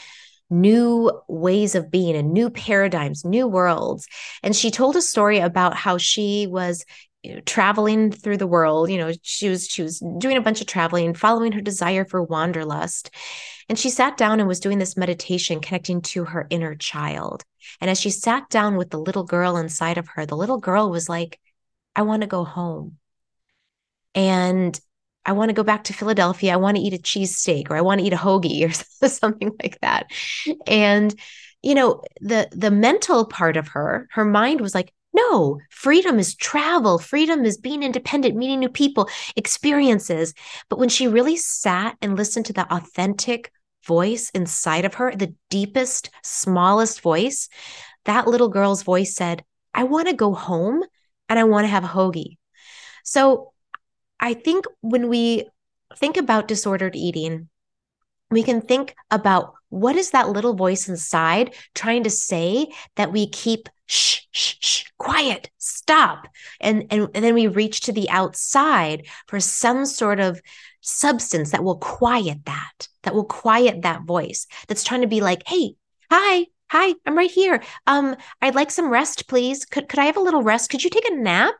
new 0.50 1.12
ways 1.27 1.75
of 1.75 1.91
being 1.91 2.15
and 2.15 2.31
new 2.31 2.50
paradigms, 2.50 3.25
new 3.25 3.50
worlds. 3.50 4.08
And 4.43 4.55
she 4.55 4.72
told 4.72 4.96
a 4.96 5.01
story 5.01 5.39
about 5.39 5.75
how 5.75 5.98
she 5.98 6.48
was 6.48 6.86
you 7.24 7.36
know, 7.36 7.42
traveling 7.42 8.12
through 8.12 8.38
the 8.38 8.48
world 8.48 8.90
you 8.90 8.98
know 8.98 9.12
she 9.22 9.50
was 9.50 9.68
she 9.68 9.84
was 9.84 10.00
doing 10.18 10.38
a 10.38 10.42
bunch 10.42 10.62
of 10.62 10.68
traveling 10.68 11.13
following 11.13 11.51
her 11.51 11.62
desire 11.62 12.06
for 12.06 12.22
wanderlust 12.22 13.12
and 13.70 13.78
she 13.78 13.90
sat 13.90 14.18
down 14.18 14.40
and 14.40 14.48
was 14.48 14.60
doing 14.60 14.80
this 14.80 14.98
meditation 14.98 15.60
connecting 15.60 16.01
to 16.01 16.25
her 16.25 16.48
inner 16.50 16.75
child 16.75 17.44
and 17.80 17.90
as 17.90 18.00
she 18.00 18.10
sat 18.10 18.50
down 18.50 18.75
with 18.75 18.90
the 18.90 19.00
little 19.00 19.24
girl 19.24 19.58
inside 19.58 19.98
of 19.98 20.08
her 20.10 20.25
the 20.25 20.38
little 20.38 20.60
girl 20.60 20.90
was 20.90 21.08
like 21.08 21.40
i 21.96 22.01
want 22.01 22.22
to 22.22 22.28
go 22.28 22.44
home 22.44 22.98
and 24.16 24.80
I 25.25 25.34
want 25.34 25.50
to 25.50 25.54
go 25.54 25.63
back 25.63 25.84
to 25.86 25.94
Philadelphia. 25.94 26.54
I 26.54 26.58
want 26.58 26.78
to 26.78 26.84
eat 26.84 26.94
a 26.94 26.98
cheesesteak 26.98 27.70
or 27.70 27.75
I 27.75 27.82
want 27.82 28.00
to 28.00 28.08
eat 28.08 28.13
a 28.13 28.18
hoagie 28.18 28.68
or 28.68 29.08
something 29.08 29.51
like 29.62 29.80
that. 29.82 30.08
And 30.66 31.13
you 31.62 31.75
know, 31.75 32.01
the 32.22 32.50
the 32.51 32.72
mental 32.72 33.25
part 33.25 33.56
of 33.56 33.70
her, 33.70 34.08
her 34.12 34.25
mind 34.25 34.62
was 34.62 34.74
like, 34.74 34.92
no, 35.13 35.60
freedom 35.70 36.20
is 36.20 36.36
travel. 36.36 36.98
Freedom 36.98 37.44
is 37.44 37.58
being 37.58 37.84
independent, 37.84 38.36
meeting 38.36 38.60
new 38.60 38.70
people, 38.70 39.10
experiences. 39.36 40.34
But 40.70 40.80
when 40.80 40.89
she 40.89 41.08
really 41.08 41.38
sat 41.38 41.98
and 42.01 42.15
listened 42.15 42.46
to 42.48 42.53
the 42.53 42.72
authentic 42.74 43.51
voice 43.86 44.30
inside 44.32 44.86
of 44.86 44.96
her, 44.96 45.13
the 45.15 45.34
deepest, 45.50 46.10
smallest 46.24 47.01
voice, 47.01 47.50
that 48.06 48.27
little 48.27 48.50
girl's 48.50 48.84
voice 48.84 49.15
said, 49.15 49.44
I 49.74 49.84
want 49.84 50.08
to 50.08 50.13
go 50.13 50.34
home 50.34 50.84
and 51.27 51.39
I 51.39 51.44
want 51.44 51.65
to 51.65 51.70
have 51.70 51.84
a 51.84 51.88
hoagie. 51.88 52.38
So 53.03 53.51
I 54.20 54.34
think 54.34 54.65
when 54.82 55.10
we 55.10 55.50
think 55.98 56.18
about 56.18 56.48
disordered 56.48 56.96
eating, 56.96 57.50
we 58.30 58.44
can 58.44 58.62
think 58.62 58.96
about 59.10 59.56
what 59.72 59.96
is 59.96 60.12
that 60.12 60.30
little 60.30 60.54
voice 60.54 60.88
inside 60.88 61.56
trying 61.74 62.04
to 62.04 62.10
say 62.10 62.68
that 62.98 63.12
we 63.12 63.28
keep 63.28 63.70
shh, 63.88 64.20
shh, 64.32 64.56
shh, 64.60 64.84
quiet, 64.98 65.50
stop. 65.58 66.28
And, 66.60 66.86
and, 66.92 67.10
and 67.16 67.24
then 67.24 67.34
we 67.34 67.48
reach 67.48 67.82
to 67.82 67.92
the 67.92 68.10
outside 68.10 69.08
for 69.28 69.40
some 69.40 69.86
sort 69.86 70.20
of 70.20 70.42
substance 70.82 71.51
that 71.51 71.63
will 71.63 71.78
quiet 71.78 72.46
that, 72.46 72.88
that 73.04 73.16
will 73.16 73.25
quiet 73.25 73.82
that 73.82 74.04
voice 74.04 74.46
that's 74.68 74.84
trying 74.84 75.01
to 75.01 75.08
be 75.08 75.22
like, 75.22 75.44
hey, 75.48 75.75
hi, 76.12 76.48
hi, 76.70 76.94
I'm 77.06 77.18
right 77.18 77.32
here. 77.32 77.63
Um, 77.88 78.16
I'd 78.42 78.56
like 78.56 78.72
some 78.72 78.90
rest, 78.90 79.28
please. 79.28 79.66
Could 79.66 79.88
could 79.88 80.00
I 80.00 80.06
have 80.06 80.18
a 80.18 80.22
little 80.22 80.44
rest? 80.44 80.70
Could 80.70 80.84
you 80.84 80.90
take 80.90 81.10
a 81.10 81.16
nap? 81.16 81.56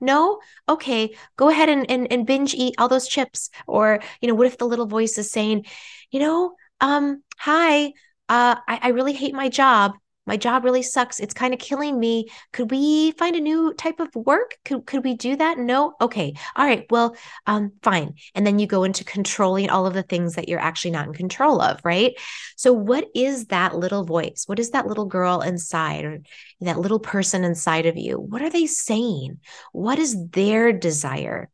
No? 0.00 0.40
Okay, 0.68 1.14
go 1.36 1.48
ahead 1.48 1.68
and, 1.68 1.90
and, 1.90 2.10
and 2.10 2.26
binge 2.26 2.54
eat 2.54 2.74
all 2.78 2.88
those 2.88 3.08
chips. 3.08 3.50
Or, 3.66 4.00
you 4.20 4.28
know, 4.28 4.34
what 4.34 4.46
if 4.46 4.58
the 4.58 4.66
little 4.66 4.86
voice 4.86 5.18
is 5.18 5.30
saying, 5.30 5.66
you 6.10 6.20
know, 6.20 6.54
um, 6.80 7.22
hi, 7.38 7.86
uh, 8.28 8.56
I, 8.68 8.78
I 8.82 8.88
really 8.88 9.12
hate 9.12 9.34
my 9.34 9.48
job 9.48 9.94
my 10.26 10.36
job 10.36 10.64
really 10.64 10.82
sucks. 10.82 11.20
It's 11.20 11.34
kind 11.34 11.52
of 11.52 11.60
killing 11.60 11.98
me. 11.98 12.28
Could 12.52 12.70
we 12.70 13.12
find 13.12 13.36
a 13.36 13.40
new 13.40 13.74
type 13.74 14.00
of 14.00 14.14
work? 14.14 14.56
Could 14.64 14.86
could 14.86 15.04
we 15.04 15.14
do 15.14 15.36
that? 15.36 15.58
No. 15.58 15.94
Okay. 16.00 16.34
All 16.56 16.64
right. 16.64 16.86
Well, 16.90 17.14
um, 17.46 17.72
fine. 17.82 18.14
And 18.34 18.46
then 18.46 18.58
you 18.58 18.66
go 18.66 18.84
into 18.84 19.04
controlling 19.04 19.68
all 19.68 19.86
of 19.86 19.94
the 19.94 20.02
things 20.02 20.34
that 20.34 20.48
you're 20.48 20.60
actually 20.60 20.92
not 20.92 21.06
in 21.06 21.12
control 21.12 21.60
of, 21.60 21.80
right? 21.84 22.14
So, 22.56 22.72
what 22.72 23.06
is 23.14 23.46
that 23.46 23.76
little 23.76 24.04
voice? 24.04 24.44
What 24.46 24.58
is 24.58 24.70
that 24.70 24.86
little 24.86 25.06
girl 25.06 25.42
inside, 25.42 26.04
or 26.04 26.20
that 26.60 26.78
little 26.78 27.00
person 27.00 27.44
inside 27.44 27.86
of 27.86 27.96
you? 27.96 28.18
What 28.18 28.42
are 28.42 28.50
they 28.50 28.66
saying? 28.66 29.40
What 29.72 29.98
is 29.98 30.16
their 30.30 30.72
desire? 30.72 31.50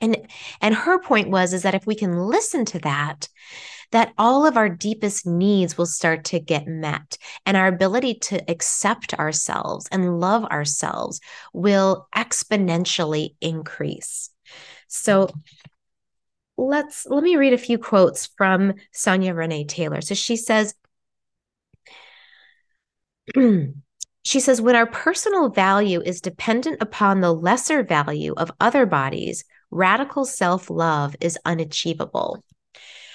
And 0.00 0.16
and 0.60 0.74
her 0.74 0.98
point 0.98 1.30
was 1.30 1.52
is 1.52 1.62
that 1.62 1.74
if 1.74 1.86
we 1.86 1.94
can 1.94 2.18
listen 2.18 2.64
to 2.66 2.80
that, 2.80 3.28
that 3.90 4.12
all 4.18 4.46
of 4.46 4.56
our 4.56 4.68
deepest 4.68 5.26
needs 5.26 5.78
will 5.78 5.86
start 5.86 6.24
to 6.24 6.40
get 6.40 6.66
met 6.66 7.18
and 7.46 7.56
our 7.56 7.68
ability 7.68 8.14
to 8.14 8.50
accept 8.50 9.14
ourselves 9.14 9.88
and 9.90 10.20
love 10.20 10.44
ourselves 10.44 11.20
will 11.52 12.08
exponentially 12.14 13.34
increase. 13.40 14.30
So 14.88 15.28
let's 16.56 17.06
let 17.06 17.22
me 17.22 17.36
read 17.36 17.52
a 17.52 17.58
few 17.58 17.78
quotes 17.78 18.26
from 18.36 18.74
Sonya 18.92 19.34
Renee 19.34 19.64
Taylor. 19.64 20.00
So 20.00 20.14
she 20.14 20.36
says 20.36 20.74
She 24.26 24.40
says, 24.40 24.60
when 24.60 24.74
our 24.74 24.86
personal 24.86 25.50
value 25.50 26.00
is 26.00 26.22
dependent 26.22 26.80
upon 26.80 27.20
the 27.20 27.32
lesser 27.32 27.82
value 27.82 28.32
of 28.38 28.50
other 28.58 28.86
bodies, 28.86 29.44
radical 29.70 30.24
self 30.24 30.70
love 30.70 31.14
is 31.20 31.38
unachievable. 31.44 32.42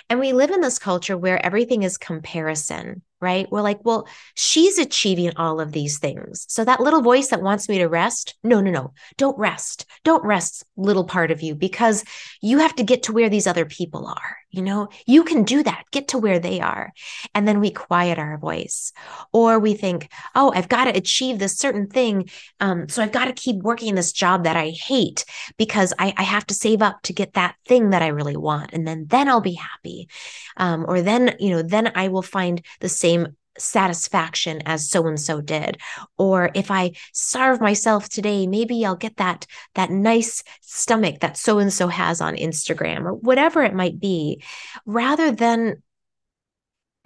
And 0.09 0.19
we 0.19 0.33
live 0.33 0.49
in 0.49 0.61
this 0.61 0.79
culture 0.79 1.17
where 1.17 1.43
everything 1.45 1.83
is 1.83 1.97
comparison, 1.97 3.03
right? 3.21 3.51
We're 3.51 3.61
like, 3.61 3.79
well, 3.83 4.07
she's 4.35 4.77
achieving 4.77 5.33
all 5.35 5.59
of 5.59 5.71
these 5.71 5.99
things. 5.99 6.45
So 6.47 6.63
that 6.65 6.79
little 6.79 7.01
voice 7.01 7.29
that 7.29 7.41
wants 7.41 7.67
me 7.67 7.79
to 7.79 7.87
rest, 7.87 8.35
no, 8.43 8.61
no, 8.61 8.71
no, 8.71 8.93
don't 9.17 9.37
rest. 9.37 9.85
Don't 10.03 10.23
rest, 10.23 10.63
little 10.77 11.03
part 11.03 11.31
of 11.31 11.41
you, 11.41 11.55
because 11.55 12.03
you 12.41 12.59
have 12.59 12.75
to 12.75 12.83
get 12.83 13.03
to 13.03 13.13
where 13.13 13.29
these 13.29 13.47
other 13.47 13.65
people 13.65 14.07
are. 14.07 14.37
You 14.51 14.63
know, 14.63 14.87
you 15.05 15.23
can 15.23 15.43
do 15.43 15.61
that, 15.61 15.83
get 15.91 16.07
to 16.09 16.17
where 16.17 16.39
they 16.39 16.59
are. 16.59 16.91
And 17.35 17.47
then 17.47 17.59
we 17.59 17.69
quiet 17.69 18.17
our 18.17 18.37
voice. 18.39 18.91
Or 19.31 19.59
we 19.59 19.75
think, 19.75 20.11
oh, 20.33 20.51
I've 20.55 20.69
got 20.69 20.85
to 20.85 20.97
achieve 20.97 21.37
this 21.37 21.57
certain 21.57 21.87
thing. 21.87 22.29
Um, 22.59 22.89
so 22.89 23.03
I've 23.03 23.11
got 23.11 23.25
to 23.25 23.33
keep 23.33 23.57
working 23.57 23.93
this 23.93 24.11
job 24.11 24.45
that 24.45 24.57
I 24.57 24.69
hate 24.69 25.23
because 25.57 25.93
I, 25.99 26.13
I, 26.17 26.23
have 26.23 26.47
to 26.47 26.53
save 26.53 26.81
up 26.81 27.01
to 27.03 27.13
get 27.13 27.33
that 27.33 27.55
thing 27.67 27.91
that 27.91 28.01
I 28.01 28.07
really 28.07 28.37
want. 28.37 28.73
And 28.73 28.87
then, 28.87 29.05
then 29.07 29.29
I'll 29.29 29.41
be 29.41 29.53
happy. 29.53 30.09
Um, 30.57 30.85
or 30.87 31.01
then, 31.01 31.35
you 31.39 31.51
know, 31.51 31.61
then 31.61 31.91
I 31.93 32.07
will 32.07 32.23
find 32.23 32.63
the 32.79 32.89
same 33.09 33.27
satisfaction 33.57 34.61
as 34.65 34.89
so 34.89 35.05
and 35.07 35.19
so 35.19 35.41
did. 35.41 35.77
Or 36.17 36.49
if 36.53 36.71
i 36.71 36.91
starve 37.11 37.59
myself 37.59 38.07
today 38.07 38.47
maybe 38.47 38.85
i'll 38.85 38.95
get 38.95 39.17
that 39.17 39.45
that 39.75 39.89
nice 39.89 40.43
stomach 40.61 41.19
that 41.19 41.35
so 41.35 41.59
and 41.59 41.73
so 41.73 41.87
has 41.87 42.21
on 42.21 42.35
instagram 42.35 43.03
or 43.03 43.13
whatever 43.13 43.63
it 43.63 43.73
might 43.73 43.99
be. 43.99 44.41
Rather 44.85 45.31
than 45.31 45.83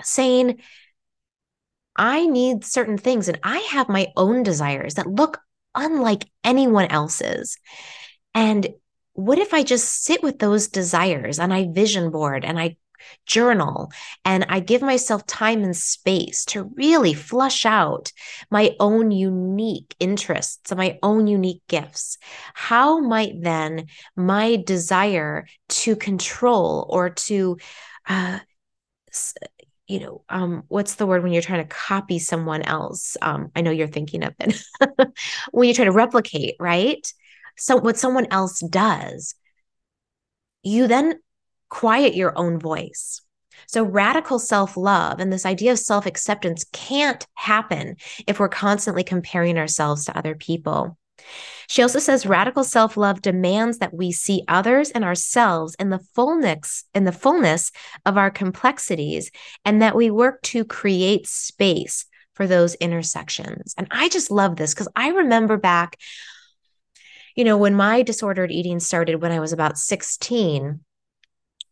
saying 0.04 0.60
i 1.96 2.26
need 2.26 2.64
certain 2.64 2.98
things 2.98 3.28
and 3.28 3.40
i 3.44 3.58
have 3.72 3.90
my 3.90 4.08
own 4.16 4.44
desires 4.44 4.96
that 4.96 5.08
look 5.08 5.40
unlike 5.76 6.26
anyone 6.44 6.86
else's. 6.88 7.58
And 8.36 8.68
what 9.14 9.38
if 9.38 9.54
I 9.54 9.64
just 9.64 10.04
sit 10.04 10.24
with 10.24 10.40
those 10.40 10.68
desires 10.68 11.40
and 11.40 11.54
I 11.54 11.68
vision 11.72 12.10
board 12.12 12.46
and 12.46 12.60
I 12.60 12.78
journal 13.26 13.92
and 14.26 14.46
I 14.50 14.60
give 14.60 14.82
myself 14.82 15.26
time 15.26 15.64
and 15.64 15.76
space 15.76 16.46
to 16.46 16.64
really 16.76 17.14
flush 17.14 17.66
out 17.66 18.12
my 18.50 18.76
own 18.80 19.12
unique 19.12 19.96
interests 20.00 20.72
and 20.72 20.78
my 20.78 21.00
own 21.04 21.28
unique 21.28 21.62
gifts, 21.68 22.18
how 22.54 23.00
might 23.00 23.42
then 23.42 23.88
my 24.16 24.58
desire 24.58 25.46
to 25.70 25.96
control 25.96 26.86
or 26.90 27.10
to, 27.10 27.58
uh, 28.08 28.40
you 29.88 30.00
know, 30.00 30.24
um, 30.30 30.64
what's 30.70 30.96
the 30.96 31.06
word 31.06 31.24
when 31.24 31.34
you're 31.34 31.42
trying 31.42 31.64
to 31.64 31.76
copy 31.76 32.20
someone 32.20 32.62
else? 32.62 33.18
Um, 33.22 33.52
I 33.56 33.62
know 33.62 33.72
you're 33.72 33.88
thinking 33.88 34.24
of 34.24 34.34
it. 34.40 34.64
when 35.52 35.68
you 35.68 35.74
try 35.74 35.86
to 35.86 35.92
replicate, 35.92 36.56
right? 36.60 37.06
So 37.58 37.76
what 37.76 37.98
someone 37.98 38.28
else 38.32 38.60
does, 38.60 39.36
you 40.64 40.88
then 40.88 41.20
quiet 41.74 42.14
your 42.14 42.38
own 42.38 42.60
voice. 42.60 43.20
So, 43.66 43.84
radical 43.84 44.38
self 44.38 44.78
love 44.78 45.20
and 45.20 45.34
this 45.34 45.46
idea 45.46 45.72
of 45.72 45.80
self 45.80 46.06
acceptance 46.06 46.66
can't 46.72 47.26
happen 47.34 47.96
if 48.28 48.40
we're 48.40 48.48
constantly 48.48 49.04
comparing 49.04 49.58
ourselves 49.58 50.06
to 50.06 50.16
other 50.16 50.36
people. 50.36 50.98
She 51.68 51.82
also 51.82 51.98
says 51.98 52.26
radical 52.26 52.64
self-love 52.64 53.22
demands 53.22 53.78
that 53.78 53.94
we 53.94 54.12
see 54.12 54.44
others 54.48 54.92
and 54.92 55.04
ourselves 55.04 55.76
in 55.80 55.90
the 55.90 56.02
fullness 56.14 56.84
in 56.94 57.06
the 57.06 57.12
fullness 57.12 57.72
of 58.06 58.18
our 58.18 58.30
complexities 58.30 59.32
and 59.66 59.82
that 59.82 59.96
we 59.96 60.12
work 60.12 60.42
to 60.44 60.66
create 60.66 61.26
space 61.26 62.06
for 62.36 62.46
those 62.46 62.76
intersections. 62.76 63.74
And 63.78 63.88
I 63.90 64.10
just 64.10 64.30
love 64.30 64.58
this 64.58 64.74
because 64.74 64.90
I 64.96 65.10
remember 65.10 65.58
back 65.58 65.98
you 67.36 67.44
know 67.44 67.58
when 67.58 67.74
my 67.74 68.04
disordered 68.04 68.52
eating 68.52 68.80
started 68.80 69.22
when 69.22 69.32
I 69.32 69.40
was 69.40 69.54
about 69.54 69.80
16 69.80 70.82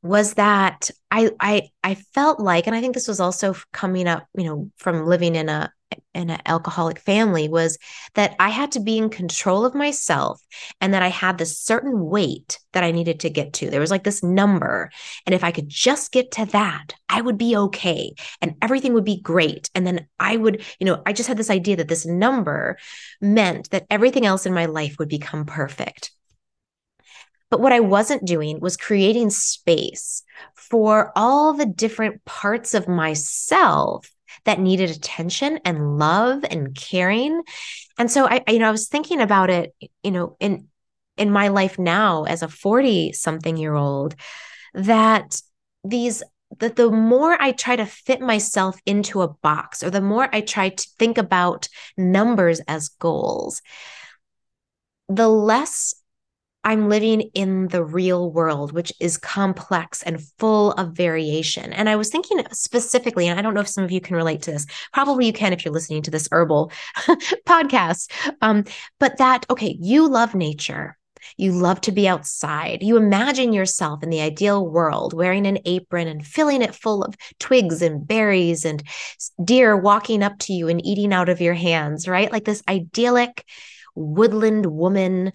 was 0.01 0.34
that 0.34 0.89
I 1.12 1.31
I 1.39 1.70
I 1.84 1.96
felt 1.96 2.39
like, 2.39 2.67
and 2.67 2.75
I 2.75 2.81
think 2.81 2.93
this 2.93 3.08
was 3.08 3.20
also 3.20 3.55
coming 3.72 4.08
up, 4.08 4.27
you 4.36 4.46
know, 4.46 4.72
from 4.77 5.05
living 5.05 5.36
in 5.36 5.50
a 5.50 5.72
in 6.13 6.29
an 6.29 6.41
alcoholic 6.46 7.00
family, 7.00 7.50
was 7.50 7.77
that 8.15 8.36
I 8.39 8.50
had 8.50 8.72
to 8.74 8.79
be 8.79 8.98
in 8.98 9.10
control 9.10 9.65
of 9.65 9.75
myself, 9.75 10.41
and 10.79 10.93
that 10.93 11.03
I 11.03 11.10
had 11.10 11.38
this 11.38 11.60
certain 11.60 12.05
weight 12.05 12.60
that 12.74 12.84
I 12.84 12.91
needed 12.91 13.20
to 13.22 13.29
get 13.29 13.53
to. 13.53 13.70
There 13.70 13.79
was 13.79 13.91
like 13.91 14.03
this 14.03 14.24
number, 14.24 14.89
and 15.25 15.36
if 15.36 15.43
I 15.43 15.51
could 15.51 15.70
just 15.70 16.12
get 16.12 16.31
to 16.31 16.46
that, 16.48 16.93
I 17.10 17.22
would 17.22 17.38
be 17.38 17.55
okay, 17.55 18.13
and 18.41 18.55
everything 18.62 18.93
would 18.93 19.05
be 19.05 19.22
great. 19.22 19.70
And 19.75 19.86
then 19.86 20.08
I 20.20 20.38
would, 20.38 20.63
you 20.79 20.86
know, 20.86 21.01
I 21.05 21.13
just 21.13 21.27
had 21.27 21.38
this 21.38 21.50
idea 21.50 21.75
that 21.75 21.89
this 21.89 22.05
number 22.05 22.77
meant 23.20 23.70
that 23.72 23.86
everything 23.89 24.25
else 24.25 24.46
in 24.46 24.53
my 24.53 24.65
life 24.65 24.96
would 24.98 25.10
become 25.10 25.46
perfect. 25.46 26.12
But 27.51 27.60
what 27.60 27.74
I 27.74 27.81
wasn't 27.81 28.25
doing 28.25 28.60
was 28.60 28.77
creating 28.77 29.29
space 29.29 30.24
for 30.55 31.12
all 31.15 31.53
the 31.53 31.65
different 31.65 32.25
parts 32.25 32.74
of 32.74 32.88
myself 32.88 34.10
that 34.46 34.60
needed 34.60 34.89
attention 34.89 35.60
and 35.65 36.00
love 36.00 36.43
and 36.50 36.74
caring. 36.74 37.43
And 37.98 38.10
so 38.10 38.25
I, 38.25 38.41
you 38.48 38.58
know, 38.58 38.70
I 38.70 38.72
was 38.72 38.88
thinking 38.88 39.22
about 39.22 39.50
it, 39.50 39.75
you 40.01 40.12
know, 40.12 40.38
in 40.39 40.67
in 41.17 41.29
my 41.29 41.50
life 41.50 41.77
now 41.77 42.24
as 42.24 42.41
a 42.41 42.48
40 42.48 43.12
something 43.12 43.58
year 43.58 43.75
old 43.75 44.15
that 44.74 45.39
these 45.84 46.24
that 46.60 46.77
the 46.77 46.89
more 46.89 47.39
I 47.39 47.51
try 47.51 47.75
to 47.75 47.86
fit 47.86 48.22
myself 48.22 48.79
into 48.86 49.22
a 49.22 49.27
box 49.27 49.84
or 49.84 49.89
the 49.89 50.01
more 50.01 50.27
I 50.34 50.41
try 50.41 50.70
to 50.70 50.88
think 50.98 51.17
about 51.17 51.67
numbers 51.98 52.62
as 52.67 52.89
goals, 52.89 53.62
the 55.08 55.29
less 55.29 55.93
I'm 56.63 56.89
living 56.89 57.22
in 57.34 57.68
the 57.70 57.84
real 57.84 58.32
world, 58.32 58.72
which 58.72 58.94
is 59.00 59.18
complex 59.18 60.03
and 60.03 60.22
full 60.38 60.74
of 60.74 60.94
variation. 60.94 61.74
And 61.74 61.89
I 61.89 61.96
was 61.96 62.10
thinking 62.10 62.44
specifically, 62.51 63.27
and 63.27 63.39
I 63.39 63.41
don't 63.41 63.53
know 63.53 63.62
if 63.62 63.68
some 63.68 63.84
of 63.84 63.91
you 63.91 64.01
can 64.01 64.15
relate 64.15 64.44
to 64.44 64.51
this. 64.51 64.68
Probably 64.94 65.25
you 65.25 65.34
can 65.34 65.53
if 65.53 65.65
you're 65.65 65.74
listening 65.74 66.03
to 66.03 66.12
this 66.12 66.30
herbal 66.32 66.72
podcast. 67.48 68.12
Um, 68.41 68.65
but 69.00 69.18
that, 69.18 69.46
okay, 69.50 69.75
you 69.80 70.08
love 70.08 70.36
nature. 70.36 70.98
You 71.38 71.51
love 71.51 71.82
to 71.82 71.91
be 71.91 72.08
outside. 72.08 72.82
You 72.82 72.98
imagine 72.98 73.53
yourself 73.53 74.03
in 74.03 74.10
the 74.10 74.22
ideal 74.22 74.68
world 74.68 75.13
wearing 75.13 75.48
an 75.48 75.60
apron 75.65 76.08
and 76.08 76.25
filling 76.25 76.62
it 76.62 76.75
full 76.75 77.03
of 77.03 77.15
twigs 77.39 77.82
and 77.82 78.06
berries 78.06 78.65
and 78.65 78.84
deer 79.44 79.77
walking 79.77 80.24
up 80.24 80.38
to 80.39 80.53
you 80.53 80.68
and 80.68 80.84
eating 80.86 81.13
out 81.13 81.30
of 81.30 81.41
your 81.41 81.53
hands, 81.53 82.08
right? 82.08 82.32
Like 82.32 82.46
this 82.46 82.63
idyllic 82.68 83.46
woodland 83.96 84.65
woman 84.65 85.32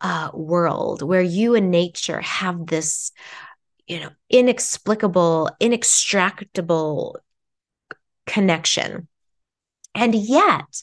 uh, 0.00 0.30
world 0.32 1.02
where 1.02 1.22
you 1.22 1.54
and 1.54 1.70
nature 1.70 2.20
have 2.20 2.66
this, 2.66 3.12
you 3.86 4.00
know, 4.00 4.10
inexplicable, 4.30 5.50
inextractable 5.60 7.14
connection. 8.26 9.08
And 9.94 10.14
yet, 10.14 10.82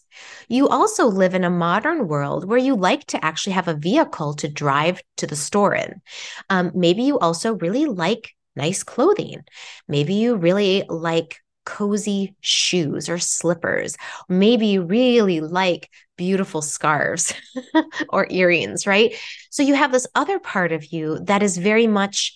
you 0.49 0.67
also 0.67 1.05
live 1.05 1.35
in 1.35 1.43
a 1.43 1.49
modern 1.49 2.07
world 2.07 2.47
where 2.49 2.57
you 2.57 2.75
like 2.75 3.05
to 3.07 3.23
actually 3.23 3.53
have 3.53 3.67
a 3.67 3.75
vehicle 3.75 4.33
to 4.35 4.49
drive 4.49 5.01
to 5.17 5.27
the 5.27 5.35
store 5.35 5.73
in. 5.73 6.01
Um, 6.49 6.71
maybe 6.73 7.03
you 7.03 7.17
also 7.19 7.53
really 7.55 7.85
like 7.85 8.33
nice 8.55 8.83
clothing. 8.83 9.43
Maybe 9.87 10.15
you 10.15 10.35
really 10.35 10.83
like 10.89 11.37
cozy 11.65 12.35
shoes 12.41 13.09
or 13.09 13.17
slippers. 13.17 13.97
Maybe 14.29 14.67
you 14.67 14.83
really 14.83 15.41
like 15.41 15.89
beautiful 16.17 16.61
scarves 16.61 17.33
or 18.09 18.27
earrings, 18.29 18.87
right? 18.87 19.15
So 19.49 19.63
you 19.63 19.75
have 19.75 19.91
this 19.91 20.07
other 20.15 20.39
part 20.39 20.71
of 20.71 20.85
you 20.93 21.19
that 21.25 21.43
is 21.43 21.57
very 21.57 21.87
much 21.87 22.33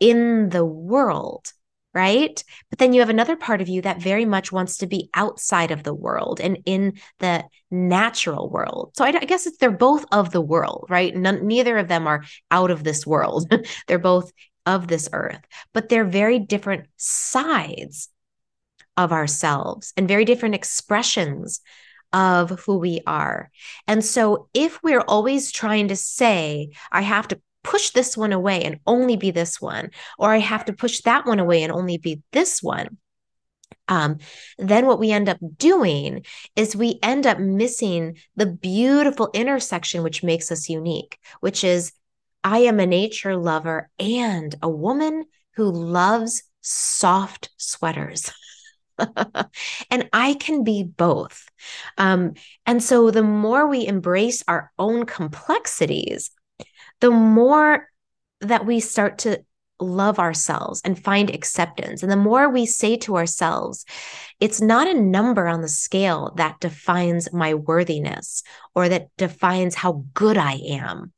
in 0.00 0.48
the 0.50 0.64
world, 0.64 1.52
right? 1.94 2.42
But 2.70 2.78
then 2.78 2.92
you 2.92 3.00
have 3.00 3.08
another 3.08 3.36
part 3.36 3.60
of 3.60 3.68
you 3.68 3.82
that 3.82 4.02
very 4.02 4.24
much 4.24 4.52
wants 4.52 4.78
to 4.78 4.86
be 4.86 5.10
outside 5.14 5.70
of 5.70 5.82
the 5.82 5.94
world 5.94 6.40
and 6.40 6.58
in 6.66 6.94
the 7.20 7.44
natural 7.70 8.50
world. 8.50 8.92
So 8.96 9.04
I, 9.04 9.08
I 9.08 9.24
guess 9.24 9.46
it's 9.46 9.58
they're 9.58 9.70
both 9.70 10.04
of 10.12 10.32
the 10.32 10.40
world, 10.40 10.86
right? 10.88 11.14
Neither 11.14 11.78
of 11.78 11.88
them 11.88 12.06
are 12.06 12.24
out 12.50 12.70
of 12.70 12.84
this 12.84 13.06
world. 13.06 13.52
they're 13.86 13.98
both 13.98 14.32
of 14.66 14.88
this 14.88 15.08
earth, 15.12 15.40
but 15.72 15.88
they're 15.88 16.04
very 16.04 16.38
different 16.38 16.86
sides 16.96 18.08
of 18.96 19.12
ourselves 19.12 19.92
and 19.96 20.08
very 20.08 20.24
different 20.24 20.54
expressions 20.54 21.60
of 22.12 22.50
who 22.60 22.78
we 22.78 23.00
are. 23.06 23.50
And 23.86 24.04
so 24.04 24.48
if 24.52 24.82
we're 24.82 25.00
always 25.00 25.50
trying 25.50 25.88
to 25.88 25.96
say, 25.96 26.70
I 26.90 27.02
have 27.02 27.28
to 27.28 27.40
push 27.64 27.90
this 27.90 28.16
one 28.16 28.32
away 28.32 28.62
and 28.64 28.80
only 28.86 29.16
be 29.16 29.30
this 29.30 29.60
one, 29.60 29.90
or 30.18 30.30
I 30.32 30.38
have 30.38 30.64
to 30.66 30.72
push 30.72 31.00
that 31.02 31.26
one 31.26 31.38
away 31.38 31.62
and 31.62 31.72
only 31.72 31.96
be 31.96 32.22
this 32.32 32.62
one, 32.62 32.98
um, 33.88 34.18
then 34.58 34.86
what 34.86 34.98
we 34.98 35.10
end 35.10 35.28
up 35.28 35.38
doing 35.56 36.24
is 36.56 36.76
we 36.76 36.98
end 37.02 37.26
up 37.26 37.38
missing 37.38 38.18
the 38.36 38.46
beautiful 38.46 39.30
intersection 39.32 40.02
which 40.02 40.22
makes 40.22 40.52
us 40.52 40.68
unique, 40.68 41.18
which 41.40 41.64
is 41.64 41.92
I 42.44 42.58
am 42.58 42.80
a 42.80 42.86
nature 42.86 43.36
lover 43.36 43.88
and 43.98 44.54
a 44.62 44.68
woman 44.68 45.24
who 45.56 45.70
loves 45.70 46.42
soft 46.60 47.50
sweaters. 47.56 48.30
and 49.90 50.08
I 50.12 50.34
can 50.34 50.64
be 50.64 50.82
both. 50.82 51.48
Um, 51.98 52.34
and 52.66 52.82
so 52.82 53.10
the 53.10 53.22
more 53.22 53.66
we 53.66 53.86
embrace 53.86 54.42
our 54.48 54.72
own 54.78 55.06
complexities, 55.06 56.30
the 57.00 57.10
more 57.10 57.88
that 58.40 58.66
we 58.66 58.80
start 58.80 59.18
to 59.18 59.44
love 59.82 60.18
ourselves 60.18 60.80
and 60.84 61.02
find 61.02 61.30
acceptance. 61.30 62.02
And 62.02 62.10
the 62.10 62.16
more 62.16 62.48
we 62.48 62.66
say 62.66 62.96
to 62.98 63.16
ourselves, 63.16 63.84
it's 64.40 64.60
not 64.60 64.86
a 64.86 65.00
number 65.00 65.46
on 65.46 65.60
the 65.60 65.68
scale 65.68 66.32
that 66.36 66.60
defines 66.60 67.32
my 67.32 67.54
worthiness 67.54 68.42
or 68.74 68.88
that 68.88 69.08
defines 69.18 69.74
how 69.74 70.04
good 70.14 70.38
I 70.38 70.52
am 70.52 71.12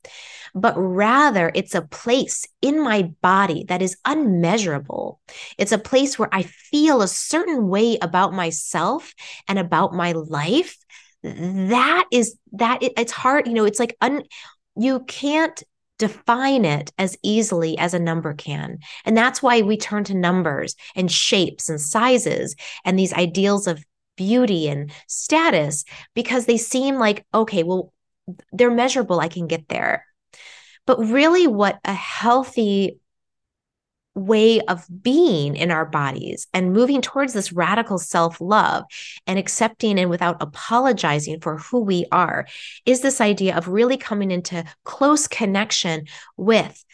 but 0.54 0.74
rather 0.76 1.50
it's 1.54 1.74
a 1.74 1.82
place 1.82 2.46
in 2.62 2.82
my 2.82 3.02
body 3.20 3.64
that 3.68 3.82
is 3.82 3.96
unmeasurable. 4.04 5.20
It's 5.58 5.72
a 5.72 5.78
place 5.78 6.18
where 6.18 6.28
I 6.32 6.42
feel 6.44 7.02
a 7.02 7.08
certain 7.08 7.68
way 7.68 7.98
about 8.00 8.32
myself 8.32 9.12
and 9.48 9.58
about 9.58 9.94
my 9.94 10.12
life. 10.12 10.76
That 11.22 12.04
is 12.12 12.36
that 12.52 12.82
it, 12.82 12.92
it's 12.96 13.12
hard, 13.12 13.48
you 13.48 13.54
know, 13.54 13.64
it's 13.64 13.80
like 13.80 13.96
un, 14.00 14.22
you 14.76 15.00
can't 15.00 15.60
define 15.98 16.64
it 16.64 16.92
as 16.98 17.16
easily 17.22 17.78
as 17.78 17.94
a 17.94 17.98
number 17.98 18.34
can. 18.34 18.78
And 19.04 19.16
that's 19.16 19.42
why 19.42 19.62
we 19.62 19.76
turn 19.76 20.04
to 20.04 20.14
numbers 20.14 20.76
and 20.94 21.10
shapes 21.10 21.68
and 21.68 21.80
sizes 21.80 22.54
and 22.84 22.98
these 22.98 23.12
ideals 23.12 23.66
of 23.66 23.84
beauty 24.16 24.68
and 24.68 24.92
status 25.08 25.84
because 26.14 26.46
they 26.46 26.56
seem 26.56 26.96
like, 26.96 27.24
okay, 27.32 27.62
well, 27.62 27.92
they're 28.52 28.70
measurable. 28.70 29.20
I 29.20 29.28
can 29.28 29.46
get 29.46 29.68
there. 29.68 30.04
But 30.86 30.98
really, 30.98 31.46
what 31.46 31.78
a 31.84 31.94
healthy 31.94 32.98
way 34.14 34.60
of 34.60 34.86
being 35.02 35.56
in 35.56 35.70
our 35.70 35.84
bodies 35.84 36.46
and 36.54 36.72
moving 36.72 37.02
towards 37.02 37.32
this 37.32 37.52
radical 37.52 37.98
self 37.98 38.40
love 38.40 38.84
and 39.26 39.38
accepting 39.38 39.98
and 39.98 40.08
without 40.08 40.40
apologizing 40.40 41.40
for 41.40 41.58
who 41.58 41.80
we 41.80 42.06
are 42.12 42.46
is 42.86 43.00
this 43.00 43.20
idea 43.20 43.56
of 43.56 43.68
really 43.68 43.96
coming 43.96 44.30
into 44.30 44.64
close 44.84 45.26
connection 45.26 46.06
with 46.36 46.84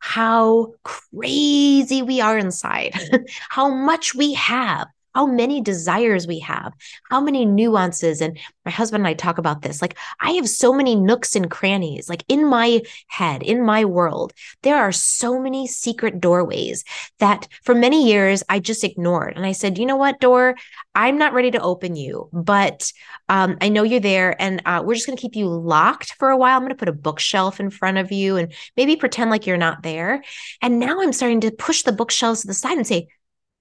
how 0.00 0.74
crazy 0.84 2.02
we 2.02 2.20
are 2.20 2.38
inside, 2.38 2.94
how 3.48 3.68
much 3.68 4.14
we 4.14 4.34
have, 4.34 4.86
how 5.18 5.26
many 5.26 5.60
desires 5.60 6.28
we 6.28 6.38
have, 6.38 6.72
how 7.10 7.20
many 7.20 7.44
nuances. 7.44 8.20
And 8.20 8.38
my 8.64 8.70
husband 8.70 9.00
and 9.00 9.08
I 9.08 9.14
talk 9.14 9.38
about 9.38 9.62
this. 9.62 9.82
Like, 9.82 9.98
I 10.20 10.30
have 10.32 10.48
so 10.48 10.72
many 10.72 10.94
nooks 10.94 11.34
and 11.34 11.50
crannies, 11.50 12.08
like 12.08 12.22
in 12.28 12.46
my 12.46 12.82
head, 13.08 13.42
in 13.42 13.64
my 13.64 13.84
world. 13.84 14.32
There 14.62 14.76
are 14.76 14.92
so 14.92 15.40
many 15.40 15.66
secret 15.66 16.20
doorways 16.20 16.84
that 17.18 17.48
for 17.64 17.74
many 17.74 18.06
years 18.06 18.44
I 18.48 18.60
just 18.60 18.84
ignored. 18.84 19.32
And 19.34 19.44
I 19.44 19.50
said, 19.50 19.76
you 19.76 19.86
know 19.86 19.96
what, 19.96 20.20
door, 20.20 20.54
I'm 20.94 21.18
not 21.18 21.32
ready 21.32 21.50
to 21.50 21.60
open 21.60 21.96
you, 21.96 22.28
but 22.32 22.92
um, 23.28 23.58
I 23.60 23.70
know 23.70 23.82
you're 23.82 23.98
there. 23.98 24.40
And 24.40 24.62
uh, 24.66 24.84
we're 24.86 24.94
just 24.94 25.08
going 25.08 25.16
to 25.16 25.20
keep 25.20 25.34
you 25.34 25.48
locked 25.48 26.12
for 26.12 26.30
a 26.30 26.36
while. 26.36 26.54
I'm 26.54 26.62
going 26.62 26.70
to 26.70 26.76
put 26.76 26.88
a 26.88 26.92
bookshelf 26.92 27.58
in 27.58 27.70
front 27.70 27.98
of 27.98 28.12
you 28.12 28.36
and 28.36 28.52
maybe 28.76 28.94
pretend 28.94 29.32
like 29.32 29.48
you're 29.48 29.56
not 29.56 29.82
there. 29.82 30.22
And 30.62 30.78
now 30.78 31.02
I'm 31.02 31.12
starting 31.12 31.40
to 31.40 31.50
push 31.50 31.82
the 31.82 31.90
bookshelves 31.90 32.42
to 32.42 32.46
the 32.46 32.54
side 32.54 32.76
and 32.76 32.86
say, 32.86 33.08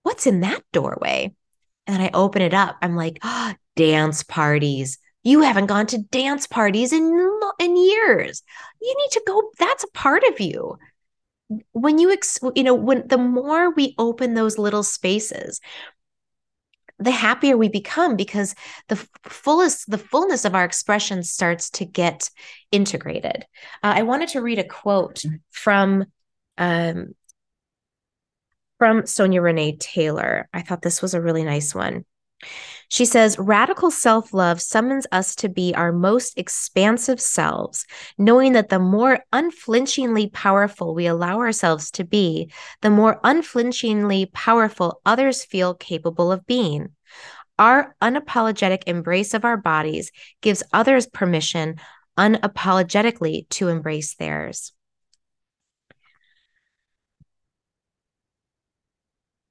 what's 0.04 0.28
in 0.28 0.41
that 0.41 0.62
doorway? 0.72 1.34
And 1.88 1.95
then 1.95 2.02
I 2.04 2.10
open 2.13 2.41
it 2.41 2.54
up. 2.54 2.78
I'm 2.82 2.95
like, 2.95 3.19
oh, 3.23 3.54
dance 3.76 4.23
parties. 4.23 4.97
You 5.23 5.41
haven't 5.41 5.65
gone 5.65 5.88
to 5.88 5.97
dance 5.97 6.47
parties 6.47 6.93
in 6.93 7.39
in 7.60 7.76
years. 7.76 8.43
You 8.82 8.95
need 8.97 9.12
to 9.12 9.23
go. 9.26 9.52
That's 9.58 9.84
a 9.84 9.91
part 9.91 10.23
of 10.23 10.39
you. 10.39 10.78
When 11.71 11.97
you, 11.97 12.12
ex- 12.12 12.39
you 12.56 12.63
know, 12.63 12.76
when 12.76 13.08
the 13.08 13.17
more 13.17 13.71
we 13.71 13.95
open 13.97 14.34
those 14.34 14.58
little 14.58 14.84
spaces, 14.84 15.62
the 17.00 17.12
happier 17.12 17.58
we 17.58 17.69
become 17.69 18.15
because 18.15 18.56
the 18.88 18.95
fullest 19.23 19.89
the 19.89 19.97
fullness 19.97 20.45
of 20.45 20.56
our 20.56 20.65
expression 20.65 21.23
starts 21.23 21.69
to 21.69 21.86
get 21.86 22.30
integrated 22.71 23.45
uh, 23.84 23.93
i 23.95 24.02
wanted 24.02 24.30
to 24.30 24.41
read 24.41 24.60
a 24.60 24.63
quote 24.63 25.17
mm-hmm. 25.17 25.36
from 25.52 26.06
um, 26.58 27.13
from 28.78 29.06
Sonya 29.06 29.42
Renee 29.42 29.78
Taylor. 29.78 30.50
I 30.54 30.62
thought 30.62 30.82
this 30.82 31.02
was 31.02 31.13
a 31.13 31.22
really 31.22 31.44
nice 31.44 31.74
one. 31.74 32.06
She 32.90 33.06
says, 33.06 33.38
Radical 33.40 33.92
self 33.92 34.34
love 34.34 34.62
summons 34.62 35.08
us 35.12 35.36
to 35.38 35.50
be 35.50 35.74
our 35.76 35.92
most 35.92 36.38
expansive 36.38 37.20
selves, 37.20 37.86
knowing 38.18 38.54
that 38.54 38.70
the 38.70 38.80
more 38.80 39.20
unflinchingly 39.34 40.30
powerful 40.30 40.94
we 40.94 41.08
allow 41.08 41.40
ourselves 41.40 41.92
to 41.92 42.06
be, 42.06 42.52
the 42.82 42.90
more 42.90 43.20
unflinchingly 43.24 44.28
powerful 44.28 45.02
others 45.06 45.44
feel 45.44 45.74
capable 45.74 46.32
of 46.32 46.46
being. 46.46 46.90
Our 47.60 47.96
unapologetic 48.02 48.84
embrace 48.86 49.34
of 49.34 49.44
our 49.44 49.58
bodies 49.58 50.12
gives 50.42 50.63
others 50.72 51.08
permission 51.08 51.78
unapologetically 52.18 53.50
to 53.50 53.68
embrace 53.68 54.16
theirs. 54.16 54.74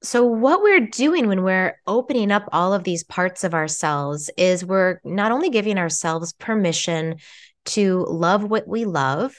So, 0.07 0.25
what 0.25 0.63
we're 0.63 0.87
doing 0.87 1.27
when 1.27 1.43
we're 1.43 1.81
opening 1.85 2.31
up 2.31 2.49
all 2.53 2.73
of 2.73 2.85
these 2.85 3.03
parts 3.03 3.43
of 3.43 3.55
ourselves 3.55 4.31
is 4.37 4.65
we're 4.65 5.01
not 5.03 5.33
only 5.33 5.51
giving 5.51 5.79
ourselves 5.79 6.33
permission 6.35 7.17
to 7.65 8.07
love 8.09 8.45
what 8.45 8.69
we 8.69 8.85
love, 8.85 9.35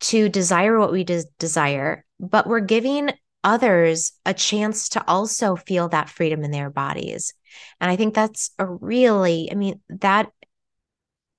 to 0.00 0.28
desire 0.28 0.78
what 0.78 0.92
we 0.92 1.02
des- 1.02 1.24
desire, 1.38 2.04
but 2.20 2.46
we're 2.46 2.60
giving 2.60 3.10
others 3.42 4.12
a 4.26 4.34
chance 4.34 4.90
to 4.90 5.08
also 5.08 5.56
feel 5.56 5.88
that 5.88 6.10
freedom 6.10 6.44
in 6.44 6.50
their 6.50 6.68
bodies. 6.68 7.32
And 7.80 7.90
I 7.90 7.96
think 7.96 8.12
that's 8.12 8.50
a 8.58 8.66
really, 8.66 9.48
I 9.50 9.54
mean, 9.54 9.80
that 9.88 10.30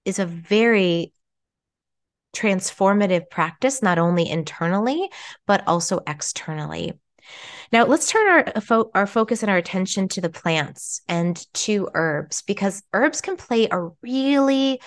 is 0.03 0.17
a 0.17 0.25
very 0.25 1.13
transformative 2.35 3.29
practice, 3.29 3.83
not 3.83 3.99
only 3.99 4.27
internally, 4.27 5.11
but 5.45 5.63
also 5.67 5.99
externally. 6.07 6.93
Now, 7.71 7.85
let's 7.85 8.09
turn 8.09 8.27
our, 8.27 8.53
uh, 8.55 8.59
fo- 8.61 8.91
our 8.93 9.07
focus 9.07 9.43
and 9.43 9.49
our 9.49 9.57
attention 9.57 10.07
to 10.09 10.21
the 10.21 10.29
plants 10.29 11.01
and 11.07 11.37
to 11.55 11.89
herbs 11.93 12.41
because 12.43 12.83
herbs 12.93 13.21
can 13.21 13.37
play 13.37 13.67
a 13.69 13.89
really 14.01 14.79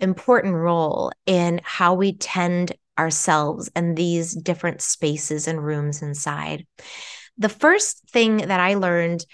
important 0.00 0.54
role 0.54 1.12
in 1.26 1.60
how 1.64 1.94
we 1.94 2.14
tend 2.14 2.72
ourselves 2.98 3.70
and 3.74 3.96
these 3.96 4.34
different 4.34 4.82
spaces 4.82 5.48
and 5.48 5.64
rooms 5.64 6.02
inside. 6.02 6.66
The 7.38 7.48
first 7.48 8.08
thing 8.10 8.36
that 8.36 8.60
I 8.60 8.74
learned 8.74 9.24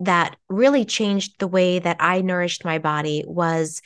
that 0.00 0.36
really 0.48 0.84
changed 0.84 1.38
the 1.38 1.48
way 1.48 1.78
that 1.80 1.96
I 1.98 2.20
nourished 2.20 2.64
my 2.64 2.78
body 2.78 3.24
was 3.26 3.82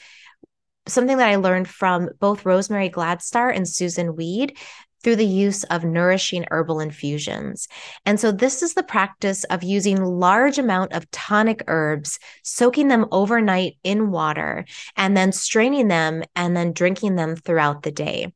something 0.86 1.16
that 1.16 1.28
I 1.28 1.36
learned 1.36 1.68
from 1.68 2.10
both 2.18 2.44
Rosemary 2.44 2.90
Gladstar 2.90 3.54
and 3.54 3.64
Susun 3.64 4.14
Weed 4.16 4.58
through 5.02 5.16
the 5.16 5.26
use 5.26 5.64
of 5.64 5.84
nourishing 5.84 6.44
herbal 6.50 6.80
infusions. 6.80 7.68
And 8.06 8.18
so 8.18 8.32
this 8.32 8.62
is 8.62 8.74
the 8.74 8.82
practice 8.82 9.44
of 9.44 9.62
using 9.62 10.02
large 10.02 10.58
amount 10.58 10.92
of 10.92 11.10
tonic 11.10 11.64
herbs, 11.66 12.18
soaking 12.42 12.88
them 12.88 13.06
overnight 13.10 13.76
in 13.82 14.10
water 14.10 14.64
and 14.96 15.16
then 15.16 15.32
straining 15.32 15.88
them 15.88 16.22
and 16.36 16.56
then 16.56 16.72
drinking 16.72 17.16
them 17.16 17.36
throughout 17.36 17.82
the 17.82 17.92
day. 17.92 18.32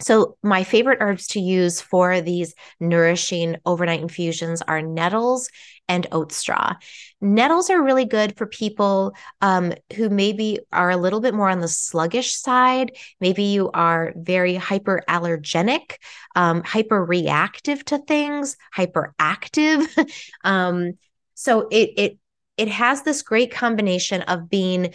So, 0.00 0.36
my 0.44 0.62
favorite 0.62 0.98
herbs 1.00 1.26
to 1.28 1.40
use 1.40 1.80
for 1.80 2.20
these 2.20 2.54
nourishing 2.78 3.56
overnight 3.66 4.00
infusions 4.00 4.62
are 4.62 4.80
nettles 4.80 5.50
and 5.88 6.06
oat 6.12 6.30
straw. 6.30 6.74
Nettles 7.20 7.68
are 7.68 7.82
really 7.82 8.04
good 8.04 8.36
for 8.36 8.46
people 8.46 9.14
um, 9.40 9.72
who 9.96 10.08
maybe 10.08 10.60
are 10.72 10.90
a 10.90 10.96
little 10.96 11.20
bit 11.20 11.34
more 11.34 11.48
on 11.48 11.58
the 11.58 11.66
sluggish 11.66 12.34
side. 12.34 12.96
Maybe 13.20 13.44
you 13.44 13.70
are 13.72 14.12
very 14.14 14.54
hyperallergenic, 14.54 15.96
um, 16.36 16.62
hyper 16.62 17.04
reactive 17.04 17.84
to 17.86 17.98
things, 17.98 18.56
hyperactive. 18.76 19.88
um, 20.44 20.92
so, 21.34 21.66
it, 21.72 21.90
it, 21.96 22.18
it 22.56 22.68
has 22.68 23.02
this 23.02 23.22
great 23.22 23.50
combination 23.50 24.22
of 24.22 24.48
being 24.48 24.94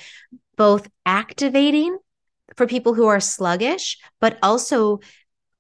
both 0.56 0.88
activating 1.06 1.98
for 2.56 2.68
people 2.68 2.94
who 2.94 3.08
are 3.08 3.20
sluggish, 3.20 3.98
but 4.20 4.38
also 4.42 5.00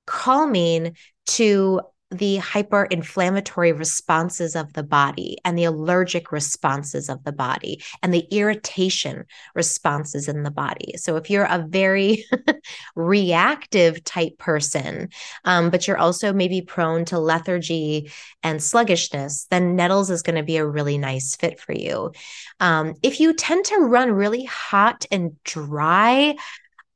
calming 0.05 0.95
to 1.25 1.81
the 2.13 2.37
hyper-inflammatory 2.37 3.71
responses 3.71 4.55
of 4.55 4.71
the 4.73 4.83
body 4.83 5.37
and 5.43 5.57
the 5.57 5.63
allergic 5.63 6.31
responses 6.31 7.09
of 7.09 7.23
the 7.23 7.31
body 7.31 7.81
and 8.01 8.13
the 8.13 8.27
irritation 8.31 9.25
responses 9.55 10.27
in 10.27 10.43
the 10.43 10.51
body. 10.51 10.93
So 10.97 11.15
if 11.15 11.29
you're 11.29 11.45
a 11.45 11.65
very 11.67 12.25
reactive 12.95 14.03
type 14.03 14.37
person, 14.37 15.09
um, 15.43 15.71
but 15.71 15.87
you're 15.87 15.97
also 15.97 16.33
maybe 16.33 16.61
prone 16.61 17.05
to 17.05 17.19
lethargy 17.19 18.11
and 18.43 18.61
sluggishness, 18.61 19.47
then 19.49 19.75
nettles 19.75 20.11
is 20.11 20.21
going 20.21 20.35
to 20.35 20.43
be 20.43 20.57
a 20.57 20.65
really 20.65 20.97
nice 20.99 21.35
fit 21.35 21.59
for 21.59 21.73
you. 21.73 22.11
Um, 22.59 22.93
if 23.01 23.19
you 23.19 23.33
tend 23.33 23.65
to 23.65 23.77
run 23.77 24.11
really 24.11 24.43
hot 24.43 25.05
and 25.11 25.41
dry, 25.43 26.35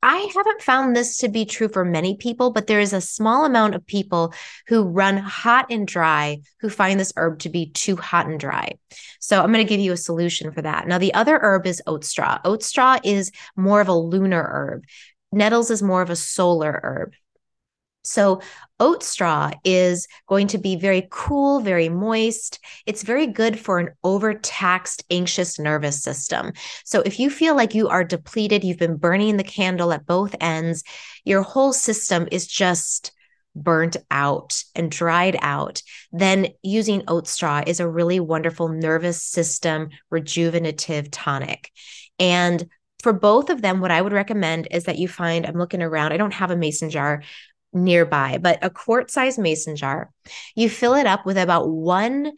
I 0.02 0.30
haven't 0.34 0.62
found 0.62 0.94
this 0.94 1.18
to 1.18 1.28
be 1.28 1.44
true 1.44 1.68
for 1.68 1.84
many 1.84 2.16
people, 2.16 2.52
but 2.52 2.68
there 2.68 2.78
is 2.78 2.92
a 2.92 3.00
small 3.00 3.44
amount 3.44 3.74
of 3.74 3.84
people 3.84 4.32
who 4.68 4.84
run 4.84 5.16
hot 5.16 5.66
and 5.70 5.88
dry 5.88 6.38
who 6.60 6.70
find 6.70 7.00
this 7.00 7.12
herb 7.16 7.40
to 7.40 7.48
be 7.48 7.70
too 7.70 7.96
hot 7.96 8.26
and 8.26 8.38
dry. 8.38 8.72
So 9.18 9.42
I'm 9.42 9.52
going 9.52 9.64
to 9.64 9.68
give 9.68 9.80
you 9.80 9.92
a 9.92 9.96
solution 9.96 10.52
for 10.52 10.62
that. 10.62 10.86
Now, 10.86 10.98
the 10.98 11.14
other 11.14 11.38
herb 11.42 11.66
is 11.66 11.82
oat 11.86 12.04
straw. 12.04 12.38
Oat 12.44 12.62
straw 12.62 12.98
is 13.02 13.32
more 13.56 13.80
of 13.80 13.88
a 13.88 13.94
lunar 13.94 14.42
herb. 14.42 14.84
Nettles 15.32 15.70
is 15.70 15.82
more 15.82 16.00
of 16.00 16.10
a 16.10 16.16
solar 16.16 16.80
herb. 16.82 17.14
So, 18.08 18.40
oat 18.80 19.02
straw 19.02 19.50
is 19.64 20.08
going 20.28 20.46
to 20.48 20.58
be 20.58 20.76
very 20.76 21.06
cool, 21.10 21.60
very 21.60 21.88
moist. 21.88 22.58
It's 22.86 23.02
very 23.02 23.26
good 23.26 23.58
for 23.58 23.78
an 23.78 23.90
overtaxed, 24.02 25.04
anxious 25.10 25.58
nervous 25.58 26.02
system. 26.02 26.52
So, 26.84 27.02
if 27.02 27.20
you 27.20 27.28
feel 27.28 27.54
like 27.54 27.74
you 27.74 27.88
are 27.88 28.04
depleted, 28.04 28.64
you've 28.64 28.78
been 28.78 28.96
burning 28.96 29.36
the 29.36 29.44
candle 29.44 29.92
at 29.92 30.06
both 30.06 30.34
ends, 30.40 30.84
your 31.24 31.42
whole 31.42 31.74
system 31.74 32.26
is 32.32 32.46
just 32.46 33.12
burnt 33.54 33.96
out 34.10 34.62
and 34.74 34.90
dried 34.90 35.36
out, 35.42 35.82
then 36.10 36.48
using 36.62 37.02
oat 37.08 37.28
straw 37.28 37.62
is 37.66 37.80
a 37.80 37.88
really 37.88 38.20
wonderful 38.20 38.68
nervous 38.68 39.22
system 39.22 39.90
rejuvenative 40.10 41.08
tonic. 41.10 41.70
And 42.18 42.68
for 43.02 43.12
both 43.12 43.48
of 43.48 43.62
them, 43.62 43.80
what 43.80 43.90
I 43.90 44.02
would 44.02 44.12
recommend 44.12 44.68
is 44.70 44.84
that 44.84 44.98
you 44.98 45.06
find, 45.08 45.46
I'm 45.46 45.58
looking 45.58 45.82
around, 45.82 46.12
I 46.12 46.16
don't 46.16 46.34
have 46.34 46.50
a 46.50 46.56
mason 46.56 46.90
jar, 46.90 47.22
nearby, 47.72 48.38
but 48.38 48.58
a 48.62 48.70
quart 48.70 49.10
size 49.10 49.38
mason 49.38 49.76
jar. 49.76 50.10
You 50.54 50.68
fill 50.68 50.94
it 50.94 51.06
up 51.06 51.26
with 51.26 51.38
about 51.38 51.68
one, 51.68 52.32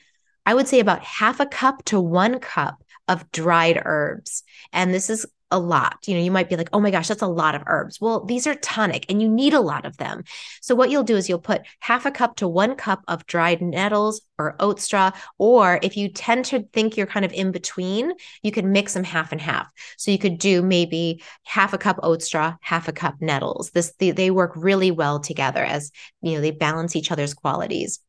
I 0.47 0.55
would 0.55 0.69
say 0.69 0.81
about 0.81 1.05
half 1.05 1.40
a 1.40 1.47
cup 1.47 1.85
to 1.87 2.01
one 2.01 2.38
cup 2.40 2.83
of 3.09 3.31
dried 3.33 3.81
herbs. 3.85 4.43
And 4.73 4.93
this 4.93 5.11
is 5.11 5.27
a 5.50 5.58
lot. 5.58 6.06
You 6.06 6.14
know, 6.14 6.20
you 6.20 6.30
might 6.30 6.48
be 6.48 6.56
like, 6.56 6.68
oh 6.72 6.80
my 6.80 6.90
gosh, 6.90 7.08
that's 7.08 7.22
a 7.22 7.26
lot 7.26 7.54
of 7.54 7.62
herbs. 7.66 8.00
Well, 8.00 8.24
these 8.24 8.46
are 8.46 8.54
tonic 8.54 9.06
and 9.08 9.20
you 9.20 9.28
need 9.28 9.54
a 9.54 9.60
lot 9.60 9.84
of 9.84 9.96
them. 9.96 10.24
So, 10.60 10.74
what 10.74 10.90
you'll 10.90 11.02
do 11.02 11.16
is 11.16 11.28
you'll 11.28 11.38
put 11.38 11.62
half 11.80 12.06
a 12.06 12.10
cup 12.10 12.36
to 12.36 12.48
one 12.48 12.76
cup 12.76 13.02
of 13.08 13.26
dried 13.26 13.60
nettles 13.60 14.22
or 14.38 14.56
oat 14.60 14.80
straw. 14.80 15.10
Or 15.38 15.80
if 15.82 15.96
you 15.96 16.08
tend 16.08 16.44
to 16.46 16.62
think 16.72 16.96
you're 16.96 17.06
kind 17.06 17.24
of 17.24 17.32
in 17.32 17.50
between, 17.50 18.12
you 18.42 18.52
could 18.52 18.64
mix 18.64 18.94
them 18.94 19.04
half 19.04 19.32
and 19.32 19.40
half. 19.40 19.68
So, 19.96 20.10
you 20.10 20.18
could 20.18 20.38
do 20.38 20.62
maybe 20.62 21.22
half 21.44 21.72
a 21.72 21.78
cup 21.78 21.98
oat 22.02 22.22
straw, 22.22 22.56
half 22.60 22.88
a 22.88 22.92
cup 22.92 23.16
nettles. 23.20 23.70
This, 23.70 23.92
they, 23.98 24.12
they 24.12 24.30
work 24.30 24.52
really 24.54 24.90
well 24.90 25.20
together 25.20 25.64
as, 25.64 25.90
you 26.22 26.34
know, 26.34 26.40
they 26.40 26.52
balance 26.52 26.94
each 26.96 27.10
other's 27.10 27.34
qualities. 27.34 28.00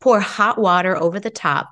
Pour 0.00 0.20
hot 0.20 0.58
water 0.58 0.96
over 0.96 1.20
the 1.20 1.30
top 1.30 1.70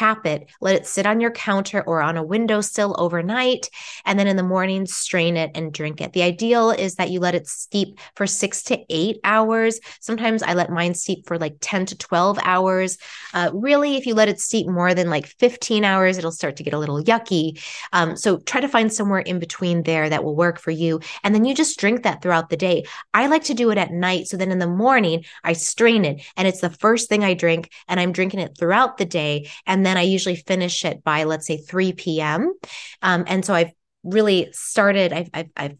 cap 0.00 0.24
it, 0.24 0.48
let 0.62 0.76
it 0.76 0.86
sit 0.86 1.04
on 1.04 1.20
your 1.20 1.30
counter 1.30 1.82
or 1.82 2.00
on 2.00 2.16
a 2.16 2.22
windowsill 2.22 2.96
overnight, 2.98 3.68
and 4.06 4.18
then 4.18 4.26
in 4.26 4.36
the 4.36 4.42
morning, 4.42 4.86
strain 4.86 5.36
it 5.36 5.50
and 5.54 5.74
drink 5.74 6.00
it. 6.00 6.14
The 6.14 6.22
ideal 6.22 6.70
is 6.70 6.94
that 6.94 7.10
you 7.10 7.20
let 7.20 7.34
it 7.34 7.46
steep 7.46 7.98
for 8.16 8.26
six 8.26 8.62
to 8.64 8.82
eight 8.88 9.18
hours. 9.24 9.78
Sometimes 10.00 10.42
I 10.42 10.54
let 10.54 10.70
mine 10.70 10.94
steep 10.94 11.26
for 11.26 11.38
like 11.38 11.56
10 11.60 11.84
to 11.86 11.98
12 11.98 12.38
hours. 12.42 12.96
Uh, 13.34 13.50
really, 13.52 13.98
if 13.98 14.06
you 14.06 14.14
let 14.14 14.30
it 14.30 14.40
steep 14.40 14.66
more 14.66 14.94
than 14.94 15.10
like 15.10 15.26
15 15.26 15.84
hours, 15.84 16.16
it'll 16.16 16.32
start 16.32 16.56
to 16.56 16.62
get 16.62 16.72
a 16.72 16.78
little 16.78 17.04
yucky. 17.04 17.62
Um, 17.92 18.16
so 18.16 18.38
try 18.38 18.62
to 18.62 18.68
find 18.68 18.90
somewhere 18.90 19.20
in 19.20 19.38
between 19.38 19.82
there 19.82 20.08
that 20.08 20.24
will 20.24 20.34
work 20.34 20.58
for 20.58 20.70
you. 20.70 21.00
And 21.24 21.34
then 21.34 21.44
you 21.44 21.54
just 21.54 21.78
drink 21.78 22.04
that 22.04 22.22
throughout 22.22 22.48
the 22.48 22.56
day. 22.56 22.84
I 23.12 23.26
like 23.26 23.44
to 23.44 23.54
do 23.54 23.70
it 23.70 23.76
at 23.76 23.92
night. 23.92 24.28
So 24.28 24.38
then 24.38 24.50
in 24.50 24.60
the 24.60 24.66
morning, 24.66 25.24
I 25.44 25.52
strain 25.52 26.06
it 26.06 26.22
and 26.38 26.48
it's 26.48 26.62
the 26.62 26.70
first 26.70 27.10
thing 27.10 27.22
I 27.22 27.34
drink, 27.34 27.70
and 27.86 28.00
I'm 28.00 28.12
drinking 28.12 28.40
it 28.40 28.56
throughout 28.56 28.96
the 28.96 29.04
day. 29.04 29.50
And 29.66 29.84
and 29.89 29.89
then 29.90 29.98
I 29.98 30.02
usually 30.02 30.36
finish 30.36 30.84
it 30.84 31.02
by 31.02 31.24
let's 31.24 31.46
say 31.46 31.56
3 31.56 31.92
p.m. 31.94 32.54
Um, 33.02 33.24
and 33.26 33.44
so 33.44 33.52
I've 33.52 33.72
really 34.04 34.48
started. 34.52 35.12
I've 35.12 35.30
I've, 35.34 35.50
I've 35.56 35.76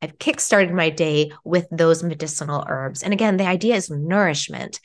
I've 0.00 0.18
kickstarted 0.18 0.72
my 0.72 0.90
day 0.90 1.32
with 1.44 1.66
those 1.72 2.04
medicinal 2.04 2.64
herbs. 2.68 3.02
And 3.02 3.12
again, 3.12 3.36
the 3.36 3.46
idea 3.46 3.74
is 3.74 3.90
nourishment. 3.90 4.78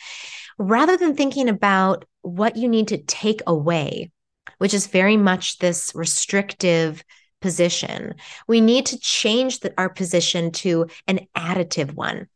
Rather 0.57 0.97
than 0.97 1.15
thinking 1.15 1.49
about 1.49 2.05
what 2.23 2.55
you 2.55 2.67
need 2.67 2.87
to 2.87 2.97
take 2.97 3.41
away, 3.45 4.11
which 4.57 4.73
is 4.73 4.87
very 4.87 5.17
much 5.17 5.59
this 5.59 5.91
restrictive 5.93 7.03
position, 7.41 8.15
we 8.47 8.59
need 8.59 8.87
to 8.87 8.99
change 8.99 9.59
the, 9.59 9.71
our 9.77 9.89
position 9.89 10.51
to 10.51 10.87
an 11.07 11.27
additive 11.37 11.93
one. 11.93 12.27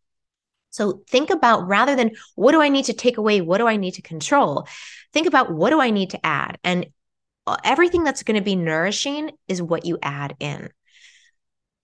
So 0.78 1.02
think 1.10 1.32
about 1.32 1.68
rather 1.68 1.96
than 1.96 2.12
what 2.36 2.52
do 2.52 2.62
I 2.62 2.70
need 2.70 2.86
to 2.86 2.94
take 2.94 3.18
away? 3.18 3.42
What 3.42 3.58
do 3.58 3.68
I 3.68 3.78
need 3.78 3.96
to 3.96 4.04
control? 4.04 4.68
Think 5.12 5.26
about 5.26 5.52
what 5.52 5.72
do 5.72 5.82
I 5.82 5.90
need 5.90 6.12
to 6.12 6.24
add? 6.24 6.60
And 6.64 6.86
uh, 7.48 7.58
everything 7.64 8.04
that's 8.04 8.22
going 8.22 8.36
to 8.36 8.44
be 8.44 8.56
nourishing 8.56 9.32
is 9.48 9.60
what 9.60 9.86
you 9.86 9.98
add 10.04 10.36
in. 10.40 10.70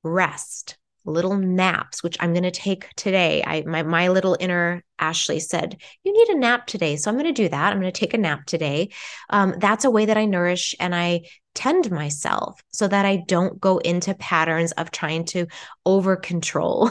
Rest, 0.03 0.77
little 1.05 1.35
naps, 1.35 2.03
which 2.03 2.17
I'm 2.19 2.33
going 2.33 2.43
to 2.43 2.51
take 2.51 2.93
today. 2.93 3.43
I 3.43 3.63
my 3.63 3.81
my 3.81 4.09
little 4.09 4.37
inner 4.39 4.83
Ashley 4.99 5.39
said, 5.39 5.81
"You 6.03 6.13
need 6.13 6.29
a 6.29 6.37
nap 6.37 6.67
today," 6.67 6.95
so 6.95 7.09
I'm 7.09 7.17
going 7.17 7.33
to 7.33 7.41
do 7.43 7.49
that. 7.49 7.73
I'm 7.73 7.79
going 7.79 7.91
to 7.91 7.99
take 7.99 8.13
a 8.13 8.17
nap 8.19 8.45
today. 8.45 8.89
Um, 9.31 9.55
that's 9.57 9.85
a 9.85 9.91
way 9.91 10.05
that 10.05 10.17
I 10.17 10.25
nourish 10.25 10.75
and 10.79 10.93
I 10.93 11.21
tend 11.55 11.91
myself 11.91 12.61
so 12.71 12.87
that 12.87 13.05
I 13.05 13.17
don't 13.27 13.59
go 13.59 13.77
into 13.77 14.13
patterns 14.13 14.71
of 14.73 14.91
trying 14.91 15.25
to 15.25 15.47
over 15.85 16.15
control, 16.15 16.89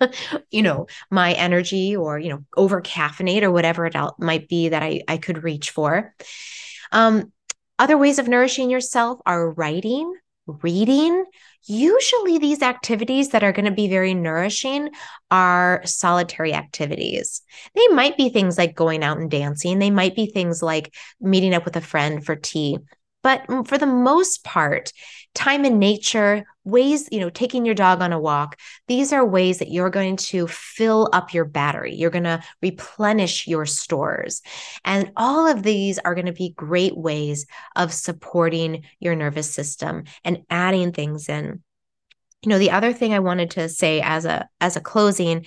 you 0.50 0.62
know, 0.62 0.86
my 1.10 1.32
energy 1.32 1.96
or, 1.96 2.18
you 2.18 2.30
know, 2.30 2.44
over 2.56 2.80
caffeinate 2.80 3.42
or 3.42 3.50
whatever 3.50 3.86
it 3.86 3.94
might 4.18 4.48
be 4.48 4.68
that 4.68 4.82
I, 4.82 5.02
I 5.08 5.16
could 5.16 5.42
reach 5.42 5.70
for. 5.70 6.14
Um, 6.92 7.32
other 7.78 7.98
ways 7.98 8.18
of 8.18 8.28
nourishing 8.28 8.70
yourself 8.70 9.20
are 9.26 9.50
writing, 9.50 10.14
reading. 10.46 11.24
Usually, 11.66 12.38
these 12.38 12.62
activities 12.62 13.30
that 13.30 13.42
are 13.42 13.52
going 13.52 13.64
to 13.64 13.72
be 13.72 13.88
very 13.88 14.14
nourishing 14.14 14.90
are 15.30 15.80
solitary 15.84 16.52
activities. 16.54 17.40
They 17.74 17.88
might 17.88 18.16
be 18.16 18.28
things 18.28 18.58
like 18.58 18.76
going 18.76 19.02
out 19.02 19.18
and 19.18 19.30
dancing, 19.30 19.78
they 19.78 19.90
might 19.90 20.14
be 20.14 20.26
things 20.26 20.62
like 20.62 20.94
meeting 21.20 21.54
up 21.54 21.64
with 21.64 21.76
a 21.76 21.80
friend 21.80 22.24
for 22.24 22.36
tea 22.36 22.78
But 23.24 23.46
for 23.66 23.78
the 23.78 23.86
most 23.86 24.44
part, 24.44 24.92
time 25.34 25.64
in 25.64 25.78
nature, 25.78 26.44
ways, 26.64 27.08
you 27.10 27.20
know, 27.20 27.30
taking 27.30 27.64
your 27.64 27.74
dog 27.74 28.02
on 28.02 28.12
a 28.12 28.20
walk, 28.20 28.60
these 28.86 29.14
are 29.14 29.24
ways 29.24 29.58
that 29.58 29.70
you're 29.70 29.90
going 29.90 30.16
to 30.16 30.46
fill 30.46 31.08
up 31.12 31.32
your 31.32 31.46
battery. 31.46 31.94
You're 31.94 32.10
going 32.10 32.24
to 32.24 32.42
replenish 32.62 33.48
your 33.48 33.64
stores. 33.64 34.42
And 34.84 35.10
all 35.16 35.46
of 35.46 35.62
these 35.62 35.98
are 35.98 36.14
going 36.14 36.26
to 36.26 36.32
be 36.32 36.54
great 36.54 36.96
ways 36.96 37.46
of 37.74 37.94
supporting 37.94 38.84
your 39.00 39.16
nervous 39.16 39.52
system 39.52 40.04
and 40.22 40.44
adding 40.50 40.92
things 40.92 41.28
in. 41.28 41.62
You 42.42 42.50
know, 42.50 42.58
the 42.58 42.72
other 42.72 42.92
thing 42.92 43.14
I 43.14 43.20
wanted 43.20 43.52
to 43.52 43.70
say 43.70 44.02
as 44.02 44.26
a 44.26 44.46
as 44.60 44.76
a 44.76 44.82
closing 44.82 45.46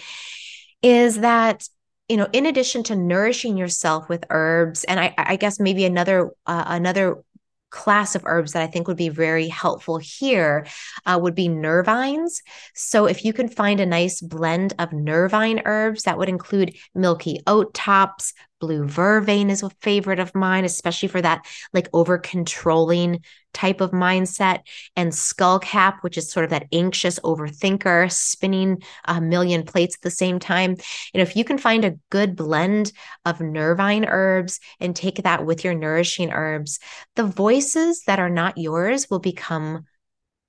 is 0.82 1.20
that 1.20 1.68
you 2.10 2.18
know 2.18 2.28
in 2.34 2.46
addition 2.46 2.84
to 2.84 2.96
nourishing 2.96 3.58
yourself 3.58 4.08
with 4.10 4.24
herbs 4.30 4.84
and 4.86 5.00
i, 5.00 5.14
I 5.18 5.36
guess 5.36 5.60
maybe 5.60 5.86
another 5.86 6.32
uh, 6.46 6.64
another 6.68 7.24
class 7.70 8.16
of 8.16 8.24
herbs 8.26 8.54
that 8.54 8.64
I 8.64 8.68
think 8.68 8.88
would 8.88 8.98
be 8.98 9.10
very 9.10 9.48
helpful 9.48 9.98
here 9.98 10.66
uh, 11.06 11.20
would 11.22 11.36
be 11.36 11.48
nervines. 11.48 12.42
So, 12.74 13.06
if 13.06 13.26
you 13.26 13.34
can 13.34 13.48
find 13.50 13.80
a 13.80 13.86
nice 13.86 14.22
blend 14.22 14.74
of 14.80 14.94
nervine 14.94 15.62
herbs, 15.66 16.04
that 16.04 16.18
would 16.18 16.30
include 16.30 16.76
milky 16.96 17.42
oat 17.48 17.74
tops, 17.74 18.34
blue 18.60 18.86
vervain 18.86 19.50
is 19.50 19.64
a 19.64 19.70
favorite 19.82 20.20
of 20.20 20.34
mine, 20.36 20.66
especially 20.66 21.10
for 21.10 21.22
that 21.22 21.46
like 21.74 21.90
over 21.94 22.18
controlling 22.18 23.24
type 23.54 23.82
of 23.82 23.92
mindset, 23.92 24.60
and 24.96 25.12
skullcap, 25.12 25.98
which 26.02 26.18
is 26.18 26.32
sort 26.32 26.44
of 26.44 26.52
that 26.52 26.68
anxious 26.72 27.20
overthinker, 27.20 28.12
spinning 28.12 28.82
a 29.06 29.20
million 29.20 29.64
plates 29.64 29.96
at 29.96 30.02
the 30.02 30.12
same 30.12 30.38
time. 30.38 30.76
Know, 31.14 31.22
if 31.22 31.36
you 31.36 31.44
can 31.44 31.58
find 31.58 31.84
a 31.84 31.98
good 32.12 32.36
blend 32.36 32.92
of 33.26 33.42
nervine 33.42 34.06
herbs 34.06 34.60
and 34.80 34.96
take 34.96 35.24
that 35.24 35.46
with 35.46 35.64
your 35.64 35.74
nourishing 35.74 36.32
herbs, 36.32 36.80
the 37.16 37.24
voices 37.24 38.04
that 38.06 38.20
are 38.20 38.30
not 38.30 38.58
yours 38.58 39.10
will 39.10 39.20
become 39.20 39.86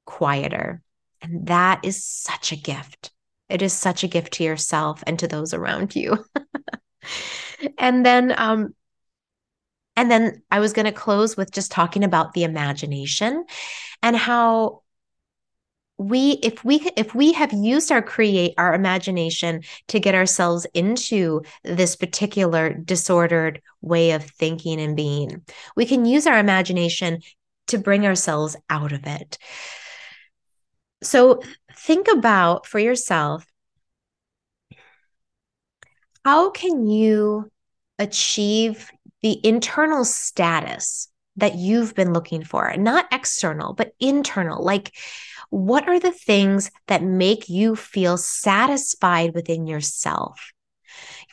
quieter. 0.04 0.82
And 1.22 1.46
that 1.46 1.80
is 1.84 2.04
such 2.04 2.52
a 2.52 2.56
gift. 2.56 3.12
It 3.48 3.62
is 3.62 3.72
such 3.72 4.04
a 4.04 4.08
gift 4.08 4.34
to 4.34 4.44
yourself 4.44 5.02
and 5.06 5.18
to 5.18 5.26
those 5.26 5.54
around 5.54 5.96
you. 5.96 6.24
and 7.78 8.04
then 8.04 8.34
um 8.36 8.74
and 9.96 10.10
then 10.10 10.42
I 10.50 10.60
was 10.60 10.72
going 10.72 10.86
to 10.86 10.92
close 10.92 11.36
with 11.36 11.50
just 11.50 11.72
talking 11.72 12.04
about 12.04 12.32
the 12.32 12.44
imagination 12.44 13.44
and 14.00 14.16
how 14.16 14.82
we 15.98 16.38
if 16.44 16.64
we 16.64 16.88
if 16.96 17.16
we 17.16 17.32
have 17.32 17.52
used 17.52 17.90
our 17.90 18.00
create 18.00 18.54
our 18.56 18.72
imagination 18.72 19.62
to 19.88 19.98
get 19.98 20.14
ourselves 20.14 20.64
into 20.72 21.42
this 21.64 21.96
particular 21.96 22.72
disordered 22.72 23.60
way 23.80 24.12
of 24.12 24.22
thinking 24.22 24.80
and 24.80 24.96
being 24.96 25.42
we 25.74 25.84
can 25.84 26.04
use 26.04 26.28
our 26.28 26.38
imagination 26.38 27.18
to 27.68 27.78
bring 27.78 28.06
ourselves 28.06 28.56
out 28.68 28.92
of 28.92 29.06
it. 29.06 29.38
So 31.02 31.42
think 31.72 32.08
about 32.08 32.66
for 32.66 32.78
yourself 32.78 33.46
how 36.24 36.50
can 36.50 36.86
you 36.86 37.50
achieve 37.98 38.90
the 39.22 39.44
internal 39.46 40.04
status 40.04 41.08
that 41.36 41.54
you've 41.54 41.94
been 41.94 42.12
looking 42.12 42.44
for, 42.44 42.76
not 42.76 43.06
external, 43.12 43.72
but 43.72 43.92
internal. 44.00 44.62
Like, 44.62 44.94
what 45.50 45.88
are 45.88 46.00
the 46.00 46.12
things 46.12 46.70
that 46.88 47.02
make 47.02 47.48
you 47.48 47.76
feel 47.76 48.16
satisfied 48.16 49.34
within 49.34 49.66
yourself? 49.66 50.52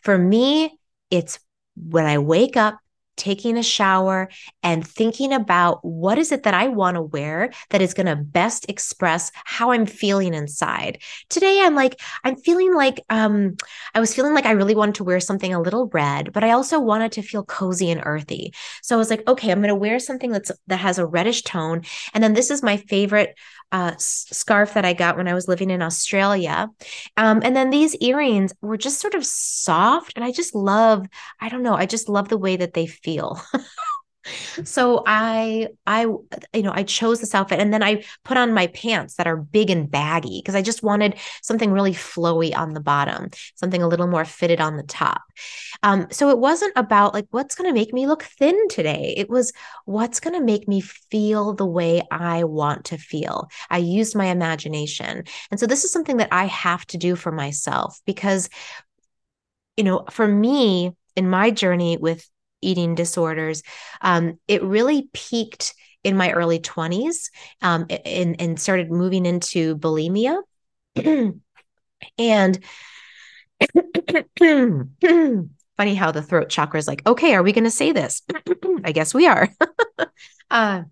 For 0.04 0.18
me, 0.18 0.78
it's 1.10 1.40
when 1.76 2.06
I 2.06 2.20
wake 2.20 2.56
up 2.56 2.78
taking 3.18 3.58
a 3.58 3.64
shower 3.64 4.30
and 4.64 4.86
thinking 4.86 5.34
about 5.34 5.84
what 5.84 6.18
is 6.18 6.32
it 6.32 6.44
that 6.44 6.54
I 6.54 6.68
want 6.68 6.96
to 6.96 7.02
wear 7.02 7.52
that 7.70 7.82
is 7.82 7.94
going 7.94 8.08
to 8.08 8.16
best 8.16 8.70
express 8.70 9.32
how 9.44 9.72
I'm 9.72 9.86
feeling 9.86 10.34
inside. 10.34 11.00
Today 11.30 11.62
I'm 11.62 11.76
like 11.76 12.00
I'm 12.24 12.36
feeling 12.36 12.74
like 12.74 13.00
um 13.10 13.56
I 13.94 14.00
was 14.00 14.14
feeling 14.14 14.34
like 14.34 14.46
I 14.46 14.52
really 14.52 14.76
wanted 14.76 14.96
to 14.96 15.04
wear 15.04 15.20
something 15.20 15.54
a 15.54 15.62
little 15.62 15.88
red, 15.94 16.34
but 16.34 16.44
I 16.44 16.52
also 16.52 16.80
wanted 16.80 17.12
to 17.14 17.22
feel 17.22 17.44
cozy 17.44 17.92
and 17.92 18.02
earthy. 18.04 18.54
So 18.82 18.96
I 18.96 18.98
was 18.98 19.10
like, 19.10 19.28
okay, 19.28 19.52
I'm 19.52 19.60
going 19.60 19.70
to 19.70 19.76
wear 19.76 20.00
something 20.00 20.32
that's 20.32 20.52
that 20.68 20.78
has 20.78 20.98
a 20.98 21.06
reddish 21.06 21.44
tone 21.44 21.84
and 22.14 22.24
then 22.24 22.34
this 22.34 22.52
is 22.52 22.64
my 22.64 22.78
favorite 22.78 23.36
uh, 23.72 23.94
scarf 23.98 24.76
that 24.76 24.86
I 24.86 24.94
got 24.94 25.18
when 25.18 25.28
I 25.28 25.34
was 25.34 25.48
living 25.48 25.70
in 25.70 25.82
Australia. 25.82 26.70
Um, 27.18 27.42
and 27.44 27.56
then 27.56 27.72
these 27.72 27.96
earrings 27.96 28.54
were 28.62 28.78
just 28.78 29.02
sort 29.02 29.16
of 29.16 29.26
soft. 29.26 30.14
And 30.16 30.24
I 30.24 30.32
just 30.32 30.56
love, 30.56 31.06
I 31.42 31.50
don't 31.50 31.64
know, 31.64 31.74
I 31.74 31.86
just 31.86 32.08
love 32.08 32.30
the 32.30 32.38
way 32.38 32.56
that 32.56 32.74
they. 32.74 32.86
so 34.64 35.04
i 35.06 35.68
i 35.86 36.02
you 36.02 36.64
know 36.64 36.72
i 36.74 36.84
chose 36.84 37.20
this 37.20 37.36
outfit 37.36 37.60
and 37.60 37.72
then 37.72 37.84
i 37.84 38.04
put 38.24 38.38
on 38.38 38.54
my 38.54 38.68
pants 38.68 39.16
that 39.16 39.28
are 39.28 39.38
big 39.38 39.70
and 39.70 39.92
baggy 39.92 40.42
because 40.42 40.56
i 40.56 40.62
just 40.62 40.82
wanted 40.82 41.16
something 41.44 41.72
really 41.72 41.94
flowy 41.94 42.56
on 42.56 42.74
the 42.74 42.80
bottom 42.80 43.30
something 43.56 43.84
a 43.84 43.88
little 43.88 44.08
more 44.08 44.26
fitted 44.26 44.60
on 44.60 44.78
the 44.78 44.84
top. 44.84 45.22
Um, 45.84 46.08
so 46.12 46.30
it 46.30 46.40
wasn't 46.40 46.74
about 46.76 47.14
like 47.14 47.28
what's 47.32 47.56
going 47.56 47.70
to 47.70 47.74
make 47.74 47.94
me 47.94 48.08
look 48.08 48.24
thin 48.24 48.68
today. 48.70 49.14
It 49.18 49.30
was 49.30 49.52
what's 49.86 50.20
going 50.20 50.38
to 50.38 50.46
make 50.46 50.68
me 50.68 50.82
feel 50.82 51.54
the 51.54 51.66
way 51.66 52.02
i 52.12 52.44
want 52.44 52.86
to 52.86 52.98
feel. 52.98 53.50
I 53.70 53.78
used 53.78 54.16
my 54.16 54.26
imagination. 54.26 55.24
And 55.52 55.60
so 55.60 55.68
this 55.68 55.84
is 55.84 55.92
something 55.92 56.18
that 56.18 56.30
i 56.32 56.46
have 56.46 56.86
to 56.88 56.98
do 56.98 57.16
for 57.16 57.32
myself 57.32 58.00
because 58.06 58.50
you 59.78 59.84
know 59.84 60.06
for 60.10 60.28
me 60.28 60.92
in 61.16 61.30
my 61.30 61.52
journey 61.52 61.98
with 61.98 62.28
eating 62.66 62.96
disorders. 62.96 63.62
Um, 64.02 64.40
it 64.48 64.64
really 64.64 65.10
peaked 65.14 65.74
in 66.04 66.18
my 66.18 66.32
early 66.32 66.60
20s 66.60 67.30
um, 67.62 67.86
and, 67.90 68.40
and 68.40 68.60
started 68.60 68.92
moving 68.92 69.26
into 69.26 69.78
bulimia. 69.78 70.42
and 72.18 72.60
funny 75.78 75.96
how 75.96 76.12
the 76.12 76.22
throat 76.22 76.50
chakra 76.50 76.80
is 76.80 76.88
like, 76.88 77.06
okay, 77.08 77.34
are 77.34 77.44
we 77.44 77.54
going 77.54 77.64
to 77.64 77.72
say 77.72 77.92
this? 77.92 78.22
I 78.84 78.92
guess 78.92 79.14
we 79.14 79.28
are. 79.28 79.50
uh, 80.52 80.84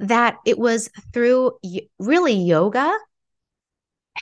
that 0.00 0.36
it 0.46 0.58
was 0.58 0.88
through 1.12 1.58
really 1.98 2.34
yoga 2.34 2.96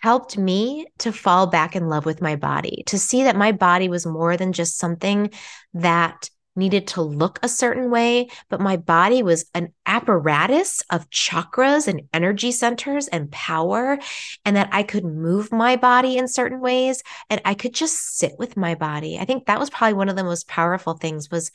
helped 0.02 0.38
me 0.38 0.86
to 0.98 1.12
fall 1.12 1.46
back 1.46 1.76
in 1.76 1.88
love 1.88 2.06
with 2.06 2.20
my 2.22 2.36
body, 2.36 2.82
to 2.86 2.98
see 2.98 3.24
that 3.24 3.36
my 3.36 3.52
body 3.52 3.88
was 3.88 4.06
more 4.06 4.36
than 4.36 4.52
just 4.52 4.78
something 4.78 5.30
that 5.74 6.30
needed 6.56 6.86
to 6.86 7.02
look 7.02 7.38
a 7.42 7.48
certain 7.48 7.90
way, 7.90 8.28
but 8.48 8.60
my 8.60 8.76
body 8.76 9.22
was 9.22 9.44
an 9.54 9.72
apparatus 9.84 10.82
of 10.90 11.08
chakras 11.10 11.86
and 11.86 12.02
energy 12.12 12.50
centers 12.50 13.08
and 13.08 13.30
power, 13.30 13.98
and 14.44 14.56
that 14.56 14.70
I 14.72 14.82
could 14.82 15.04
move 15.04 15.52
my 15.52 15.76
body 15.76 16.16
in 16.16 16.28
certain 16.28 16.60
ways 16.60 17.02
and 17.28 17.40
I 17.44 17.54
could 17.54 17.74
just 17.74 18.16
sit 18.16 18.32
with 18.38 18.56
my 18.56 18.74
body. 18.74 19.18
I 19.18 19.26
think 19.26 19.46
that 19.46 19.60
was 19.60 19.70
probably 19.70 19.94
one 19.94 20.08
of 20.08 20.16
the 20.16 20.24
most 20.24 20.48
powerful 20.48 20.94
things 20.94 21.30
was, 21.30 21.50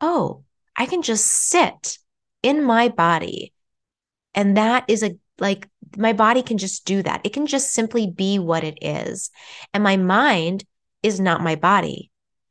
oh, 0.00 0.42
I 0.76 0.86
can 0.86 1.02
just 1.02 1.26
sit 1.26 1.98
in 2.42 2.64
my 2.64 2.88
body. 2.88 3.52
And 4.34 4.56
that 4.56 4.84
is 4.88 5.04
a 5.04 5.16
like 5.38 5.68
my 5.96 6.12
body 6.12 6.42
can 6.42 6.58
just 6.58 6.84
do 6.84 7.02
that. 7.02 7.20
It 7.24 7.32
can 7.32 7.46
just 7.46 7.72
simply 7.72 8.06
be 8.06 8.38
what 8.38 8.64
it 8.64 8.78
is. 8.82 9.30
And 9.72 9.82
my 9.82 9.96
mind 9.96 10.64
is 11.02 11.20
not 11.20 11.42
my 11.42 11.54
body. 11.54 12.10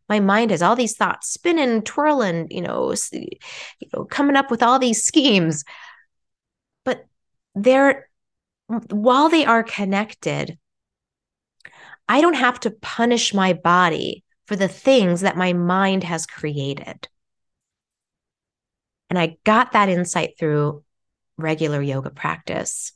My 0.09 0.19
mind 0.19 0.51
has 0.51 0.61
all 0.61 0.75
these 0.75 0.95
thoughts 0.95 1.29
spinning, 1.29 1.81
twirling, 1.81 2.47
you 2.51 2.61
know, 2.61 2.93
you 3.11 3.87
know, 3.93 4.05
coming 4.05 4.35
up 4.35 4.51
with 4.51 4.61
all 4.61 4.79
these 4.79 5.03
schemes. 5.03 5.63
But 6.85 7.05
they're 7.55 8.09
while 8.67 9.29
they 9.29 9.45
are 9.45 9.63
connected, 9.63 10.57
I 12.07 12.21
don't 12.21 12.35
have 12.35 12.59
to 12.61 12.71
punish 12.71 13.33
my 13.33 13.53
body 13.53 14.23
for 14.45 14.55
the 14.55 14.67
things 14.67 15.21
that 15.21 15.37
my 15.37 15.53
mind 15.53 16.03
has 16.03 16.25
created. 16.25 17.07
And 19.09 19.17
I 19.17 19.37
got 19.43 19.71
that 19.71 19.89
insight 19.89 20.37
through 20.37 20.83
regular 21.37 21.81
yoga 21.81 22.09
practice 22.09 22.93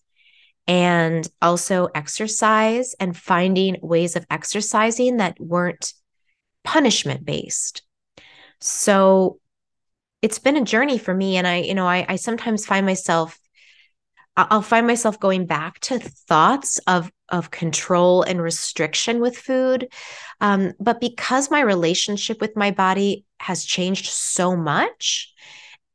and 0.67 1.27
also 1.41 1.87
exercise 1.95 2.93
and 2.99 3.15
finding 3.15 3.77
ways 3.81 4.15
of 4.15 4.25
exercising 4.29 5.17
that 5.17 5.39
weren't 5.39 5.93
punishment 6.63 7.25
based. 7.25 7.83
So 8.59 9.39
it's 10.21 10.39
been 10.39 10.57
a 10.57 10.65
journey 10.65 10.97
for 10.97 11.13
me. 11.13 11.37
And 11.37 11.47
I, 11.47 11.57
you 11.57 11.73
know, 11.73 11.87
I, 11.87 12.05
I 12.09 12.15
sometimes 12.17 12.65
find 12.65 12.85
myself, 12.85 13.39
I'll 14.35 14.61
find 14.61 14.85
myself 14.85 15.19
going 15.19 15.45
back 15.45 15.79
to 15.81 15.99
thoughts 15.99 16.79
of 16.87 17.11
of 17.29 17.51
control 17.51 18.23
and 18.23 18.41
restriction 18.41 19.19
with 19.19 19.37
food. 19.37 19.89
Um, 20.39 20.73
but 20.79 21.01
because 21.01 21.51
my 21.51 21.59
relationship 21.59 22.39
with 22.39 22.55
my 22.55 22.71
body 22.71 23.25
has 23.39 23.65
changed 23.65 24.05
so 24.05 24.55
much, 24.55 25.33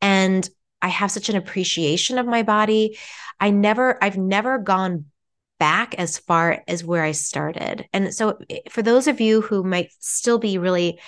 and 0.00 0.48
I 0.83 0.88
have 0.88 1.11
such 1.11 1.29
an 1.29 1.37
appreciation 1.37 2.18
of 2.18 2.27
my 2.27 2.42
body. 2.42 2.99
I 3.40 3.51
never, 3.51 4.03
I've 4.03 4.18
never 4.18 4.59
gone 4.59 5.07
back 5.59 5.95
as 5.95 6.18
far 6.18 6.62
as 6.66 6.85
where 6.85 7.05
I 7.05 7.12
started. 7.12 7.87
And 7.92 8.12
so, 8.12 8.38
eh, 8.51 8.59
for 8.68 8.83
those 8.83 9.07
of 9.07 9.21
you 9.21 9.40
who 9.40 9.62
might 9.62 9.90
still 10.01 10.38
be 10.38 10.59
really 10.59 11.01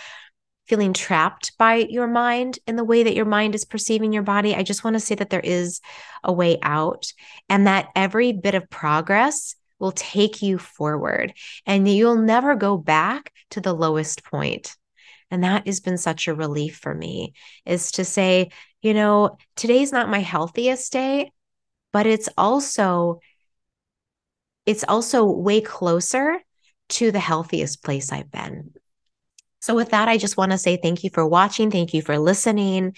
feeling 0.66 0.92
trapped 0.92 1.58
by 1.58 1.74
your 1.74 2.06
mind 2.06 2.58
in 2.66 2.76
the 2.76 2.84
way 2.84 3.02
that 3.02 3.16
your 3.16 3.26
mind 3.26 3.54
is 3.54 3.64
perceiving 3.64 4.12
your 4.12 4.22
body, 4.22 4.54
I 4.54 4.62
just 4.62 4.84
want 4.84 4.94
to 4.94 5.00
say 5.00 5.16
that 5.16 5.30
there 5.30 5.40
is 5.40 5.80
a 6.22 6.32
way 6.32 6.58
out 6.62 7.12
and 7.48 7.66
that 7.66 7.88
every 7.94 8.32
bit 8.32 8.54
of 8.54 8.70
progress 8.70 9.56
will 9.78 9.92
take 9.92 10.40
you 10.40 10.56
forward 10.56 11.34
and 11.66 11.88
you'll 11.88 12.16
never 12.16 12.54
go 12.54 12.76
back 12.78 13.32
to 13.50 13.60
the 13.60 13.74
lowest 13.74 14.24
point. 14.24 14.74
And 15.30 15.44
that 15.44 15.66
has 15.66 15.80
been 15.80 15.98
such 15.98 16.28
a 16.28 16.34
relief 16.34 16.76
for 16.76 16.94
me 16.94 17.34
is 17.64 17.92
to 17.92 18.04
say, 18.04 18.50
you 18.82 18.94
know, 18.94 19.38
today's 19.56 19.92
not 19.92 20.08
my 20.08 20.20
healthiest 20.20 20.92
day, 20.92 21.32
but 21.92 22.06
it's 22.06 22.28
also 22.36 23.20
it's 24.66 24.84
also 24.84 25.24
way 25.24 25.60
closer 25.60 26.38
to 26.88 27.10
the 27.10 27.20
healthiest 27.20 27.82
place 27.82 28.12
I've 28.12 28.30
been. 28.30 28.72
So, 29.60 29.74
with 29.74 29.92
that, 29.92 30.08
I 30.08 30.18
just 30.18 30.36
want 30.36 30.52
to 30.52 30.58
say 30.58 30.76
thank 30.76 31.04
you 31.04 31.10
for 31.10 31.26
watching. 31.26 31.70
Thank 31.70 31.94
you 31.94 32.02
for 32.02 32.18
listening. 32.18 32.94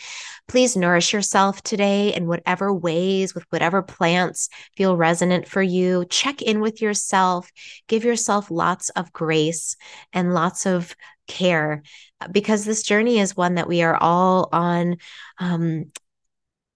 Please 0.49 0.77
nourish 0.77 1.12
yourself 1.12 1.62
today 1.62 2.12
in 2.12 2.27
whatever 2.27 2.75
ways, 2.75 3.37
with 3.37 3.45
whatever 3.51 3.83
plants 3.83 4.49
feel 4.77 4.97
resonant 4.97 5.47
for 5.47 5.62
you. 5.62 6.05
Check 6.11 6.43
in 6.43 6.61
with 6.61 6.83
yourself. 6.83 7.49
Give 7.87 8.03
yourself 8.03 8.51
lots 8.51 8.89
of 8.91 9.12
grace 9.12 9.77
and 10.12 10.35
lots 10.35 10.67
of 10.67 10.97
care 11.27 11.83
because 12.31 12.65
this 12.65 12.83
journey 12.83 13.19
is 13.19 13.37
one 13.37 13.55
that 13.55 13.69
we 13.69 13.83
are 13.83 13.97
all 13.97 14.49
on. 14.53 14.97
Um, 15.39 15.93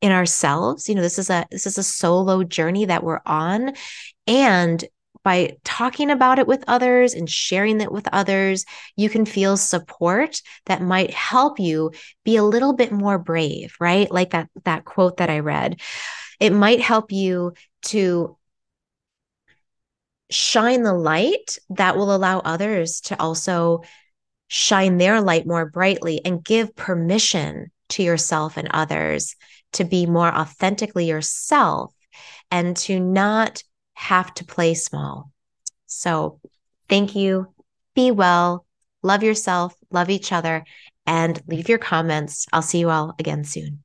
in 0.02 0.12
ourselves 0.12 0.88
you 0.88 0.94
know 0.94 1.02
this 1.02 1.18
is 1.18 1.28
a 1.28 1.46
this 1.50 1.66
is 1.66 1.76
a 1.76 1.82
solo 1.82 2.42
journey 2.42 2.86
that 2.86 3.04
we're 3.04 3.20
on 3.26 3.74
and 4.26 4.88
by 5.22 5.56
talking 5.64 6.10
about 6.10 6.38
it 6.38 6.46
with 6.46 6.64
others 6.66 7.14
and 7.14 7.28
sharing 7.28 7.80
it 7.80 7.92
with 7.92 8.08
others, 8.12 8.64
you 8.96 9.10
can 9.10 9.26
feel 9.26 9.56
support 9.56 10.40
that 10.66 10.80
might 10.80 11.10
help 11.10 11.60
you 11.60 11.92
be 12.24 12.36
a 12.36 12.44
little 12.44 12.72
bit 12.72 12.90
more 12.90 13.18
brave, 13.18 13.74
right? 13.80 14.10
Like 14.10 14.30
that 14.30 14.48
that 14.64 14.84
quote 14.84 15.18
that 15.18 15.30
I 15.30 15.40
read. 15.40 15.80
It 16.38 16.52
might 16.52 16.80
help 16.80 17.12
you 17.12 17.52
to 17.86 18.36
shine 20.30 20.82
the 20.82 20.94
light 20.94 21.58
that 21.70 21.96
will 21.96 22.14
allow 22.14 22.38
others 22.38 23.00
to 23.02 23.20
also 23.20 23.82
shine 24.52 24.98
their 24.98 25.20
light 25.20 25.46
more 25.46 25.64
brightly 25.64 26.20
and 26.24 26.44
give 26.44 26.74
permission 26.74 27.70
to 27.88 28.02
yourself 28.02 28.56
and 28.56 28.66
others 28.72 29.36
to 29.72 29.84
be 29.84 30.06
more 30.06 30.26
authentically 30.26 31.06
yourself 31.06 31.94
and 32.50 32.76
to 32.76 32.98
not 32.98 33.62
have 33.94 34.34
to 34.34 34.44
play 34.44 34.74
small. 34.74 35.30
So 35.86 36.40
thank 36.88 37.14
you. 37.14 37.54
Be 37.94 38.10
well. 38.10 38.66
Love 39.04 39.22
yourself, 39.22 39.74
love 39.92 40.10
each 40.10 40.32
other, 40.32 40.64
and 41.06 41.40
leave 41.46 41.68
your 41.68 41.78
comments. 41.78 42.46
I'll 42.52 42.60
see 42.60 42.80
you 42.80 42.90
all 42.90 43.14
again 43.20 43.44
soon. 43.44 43.84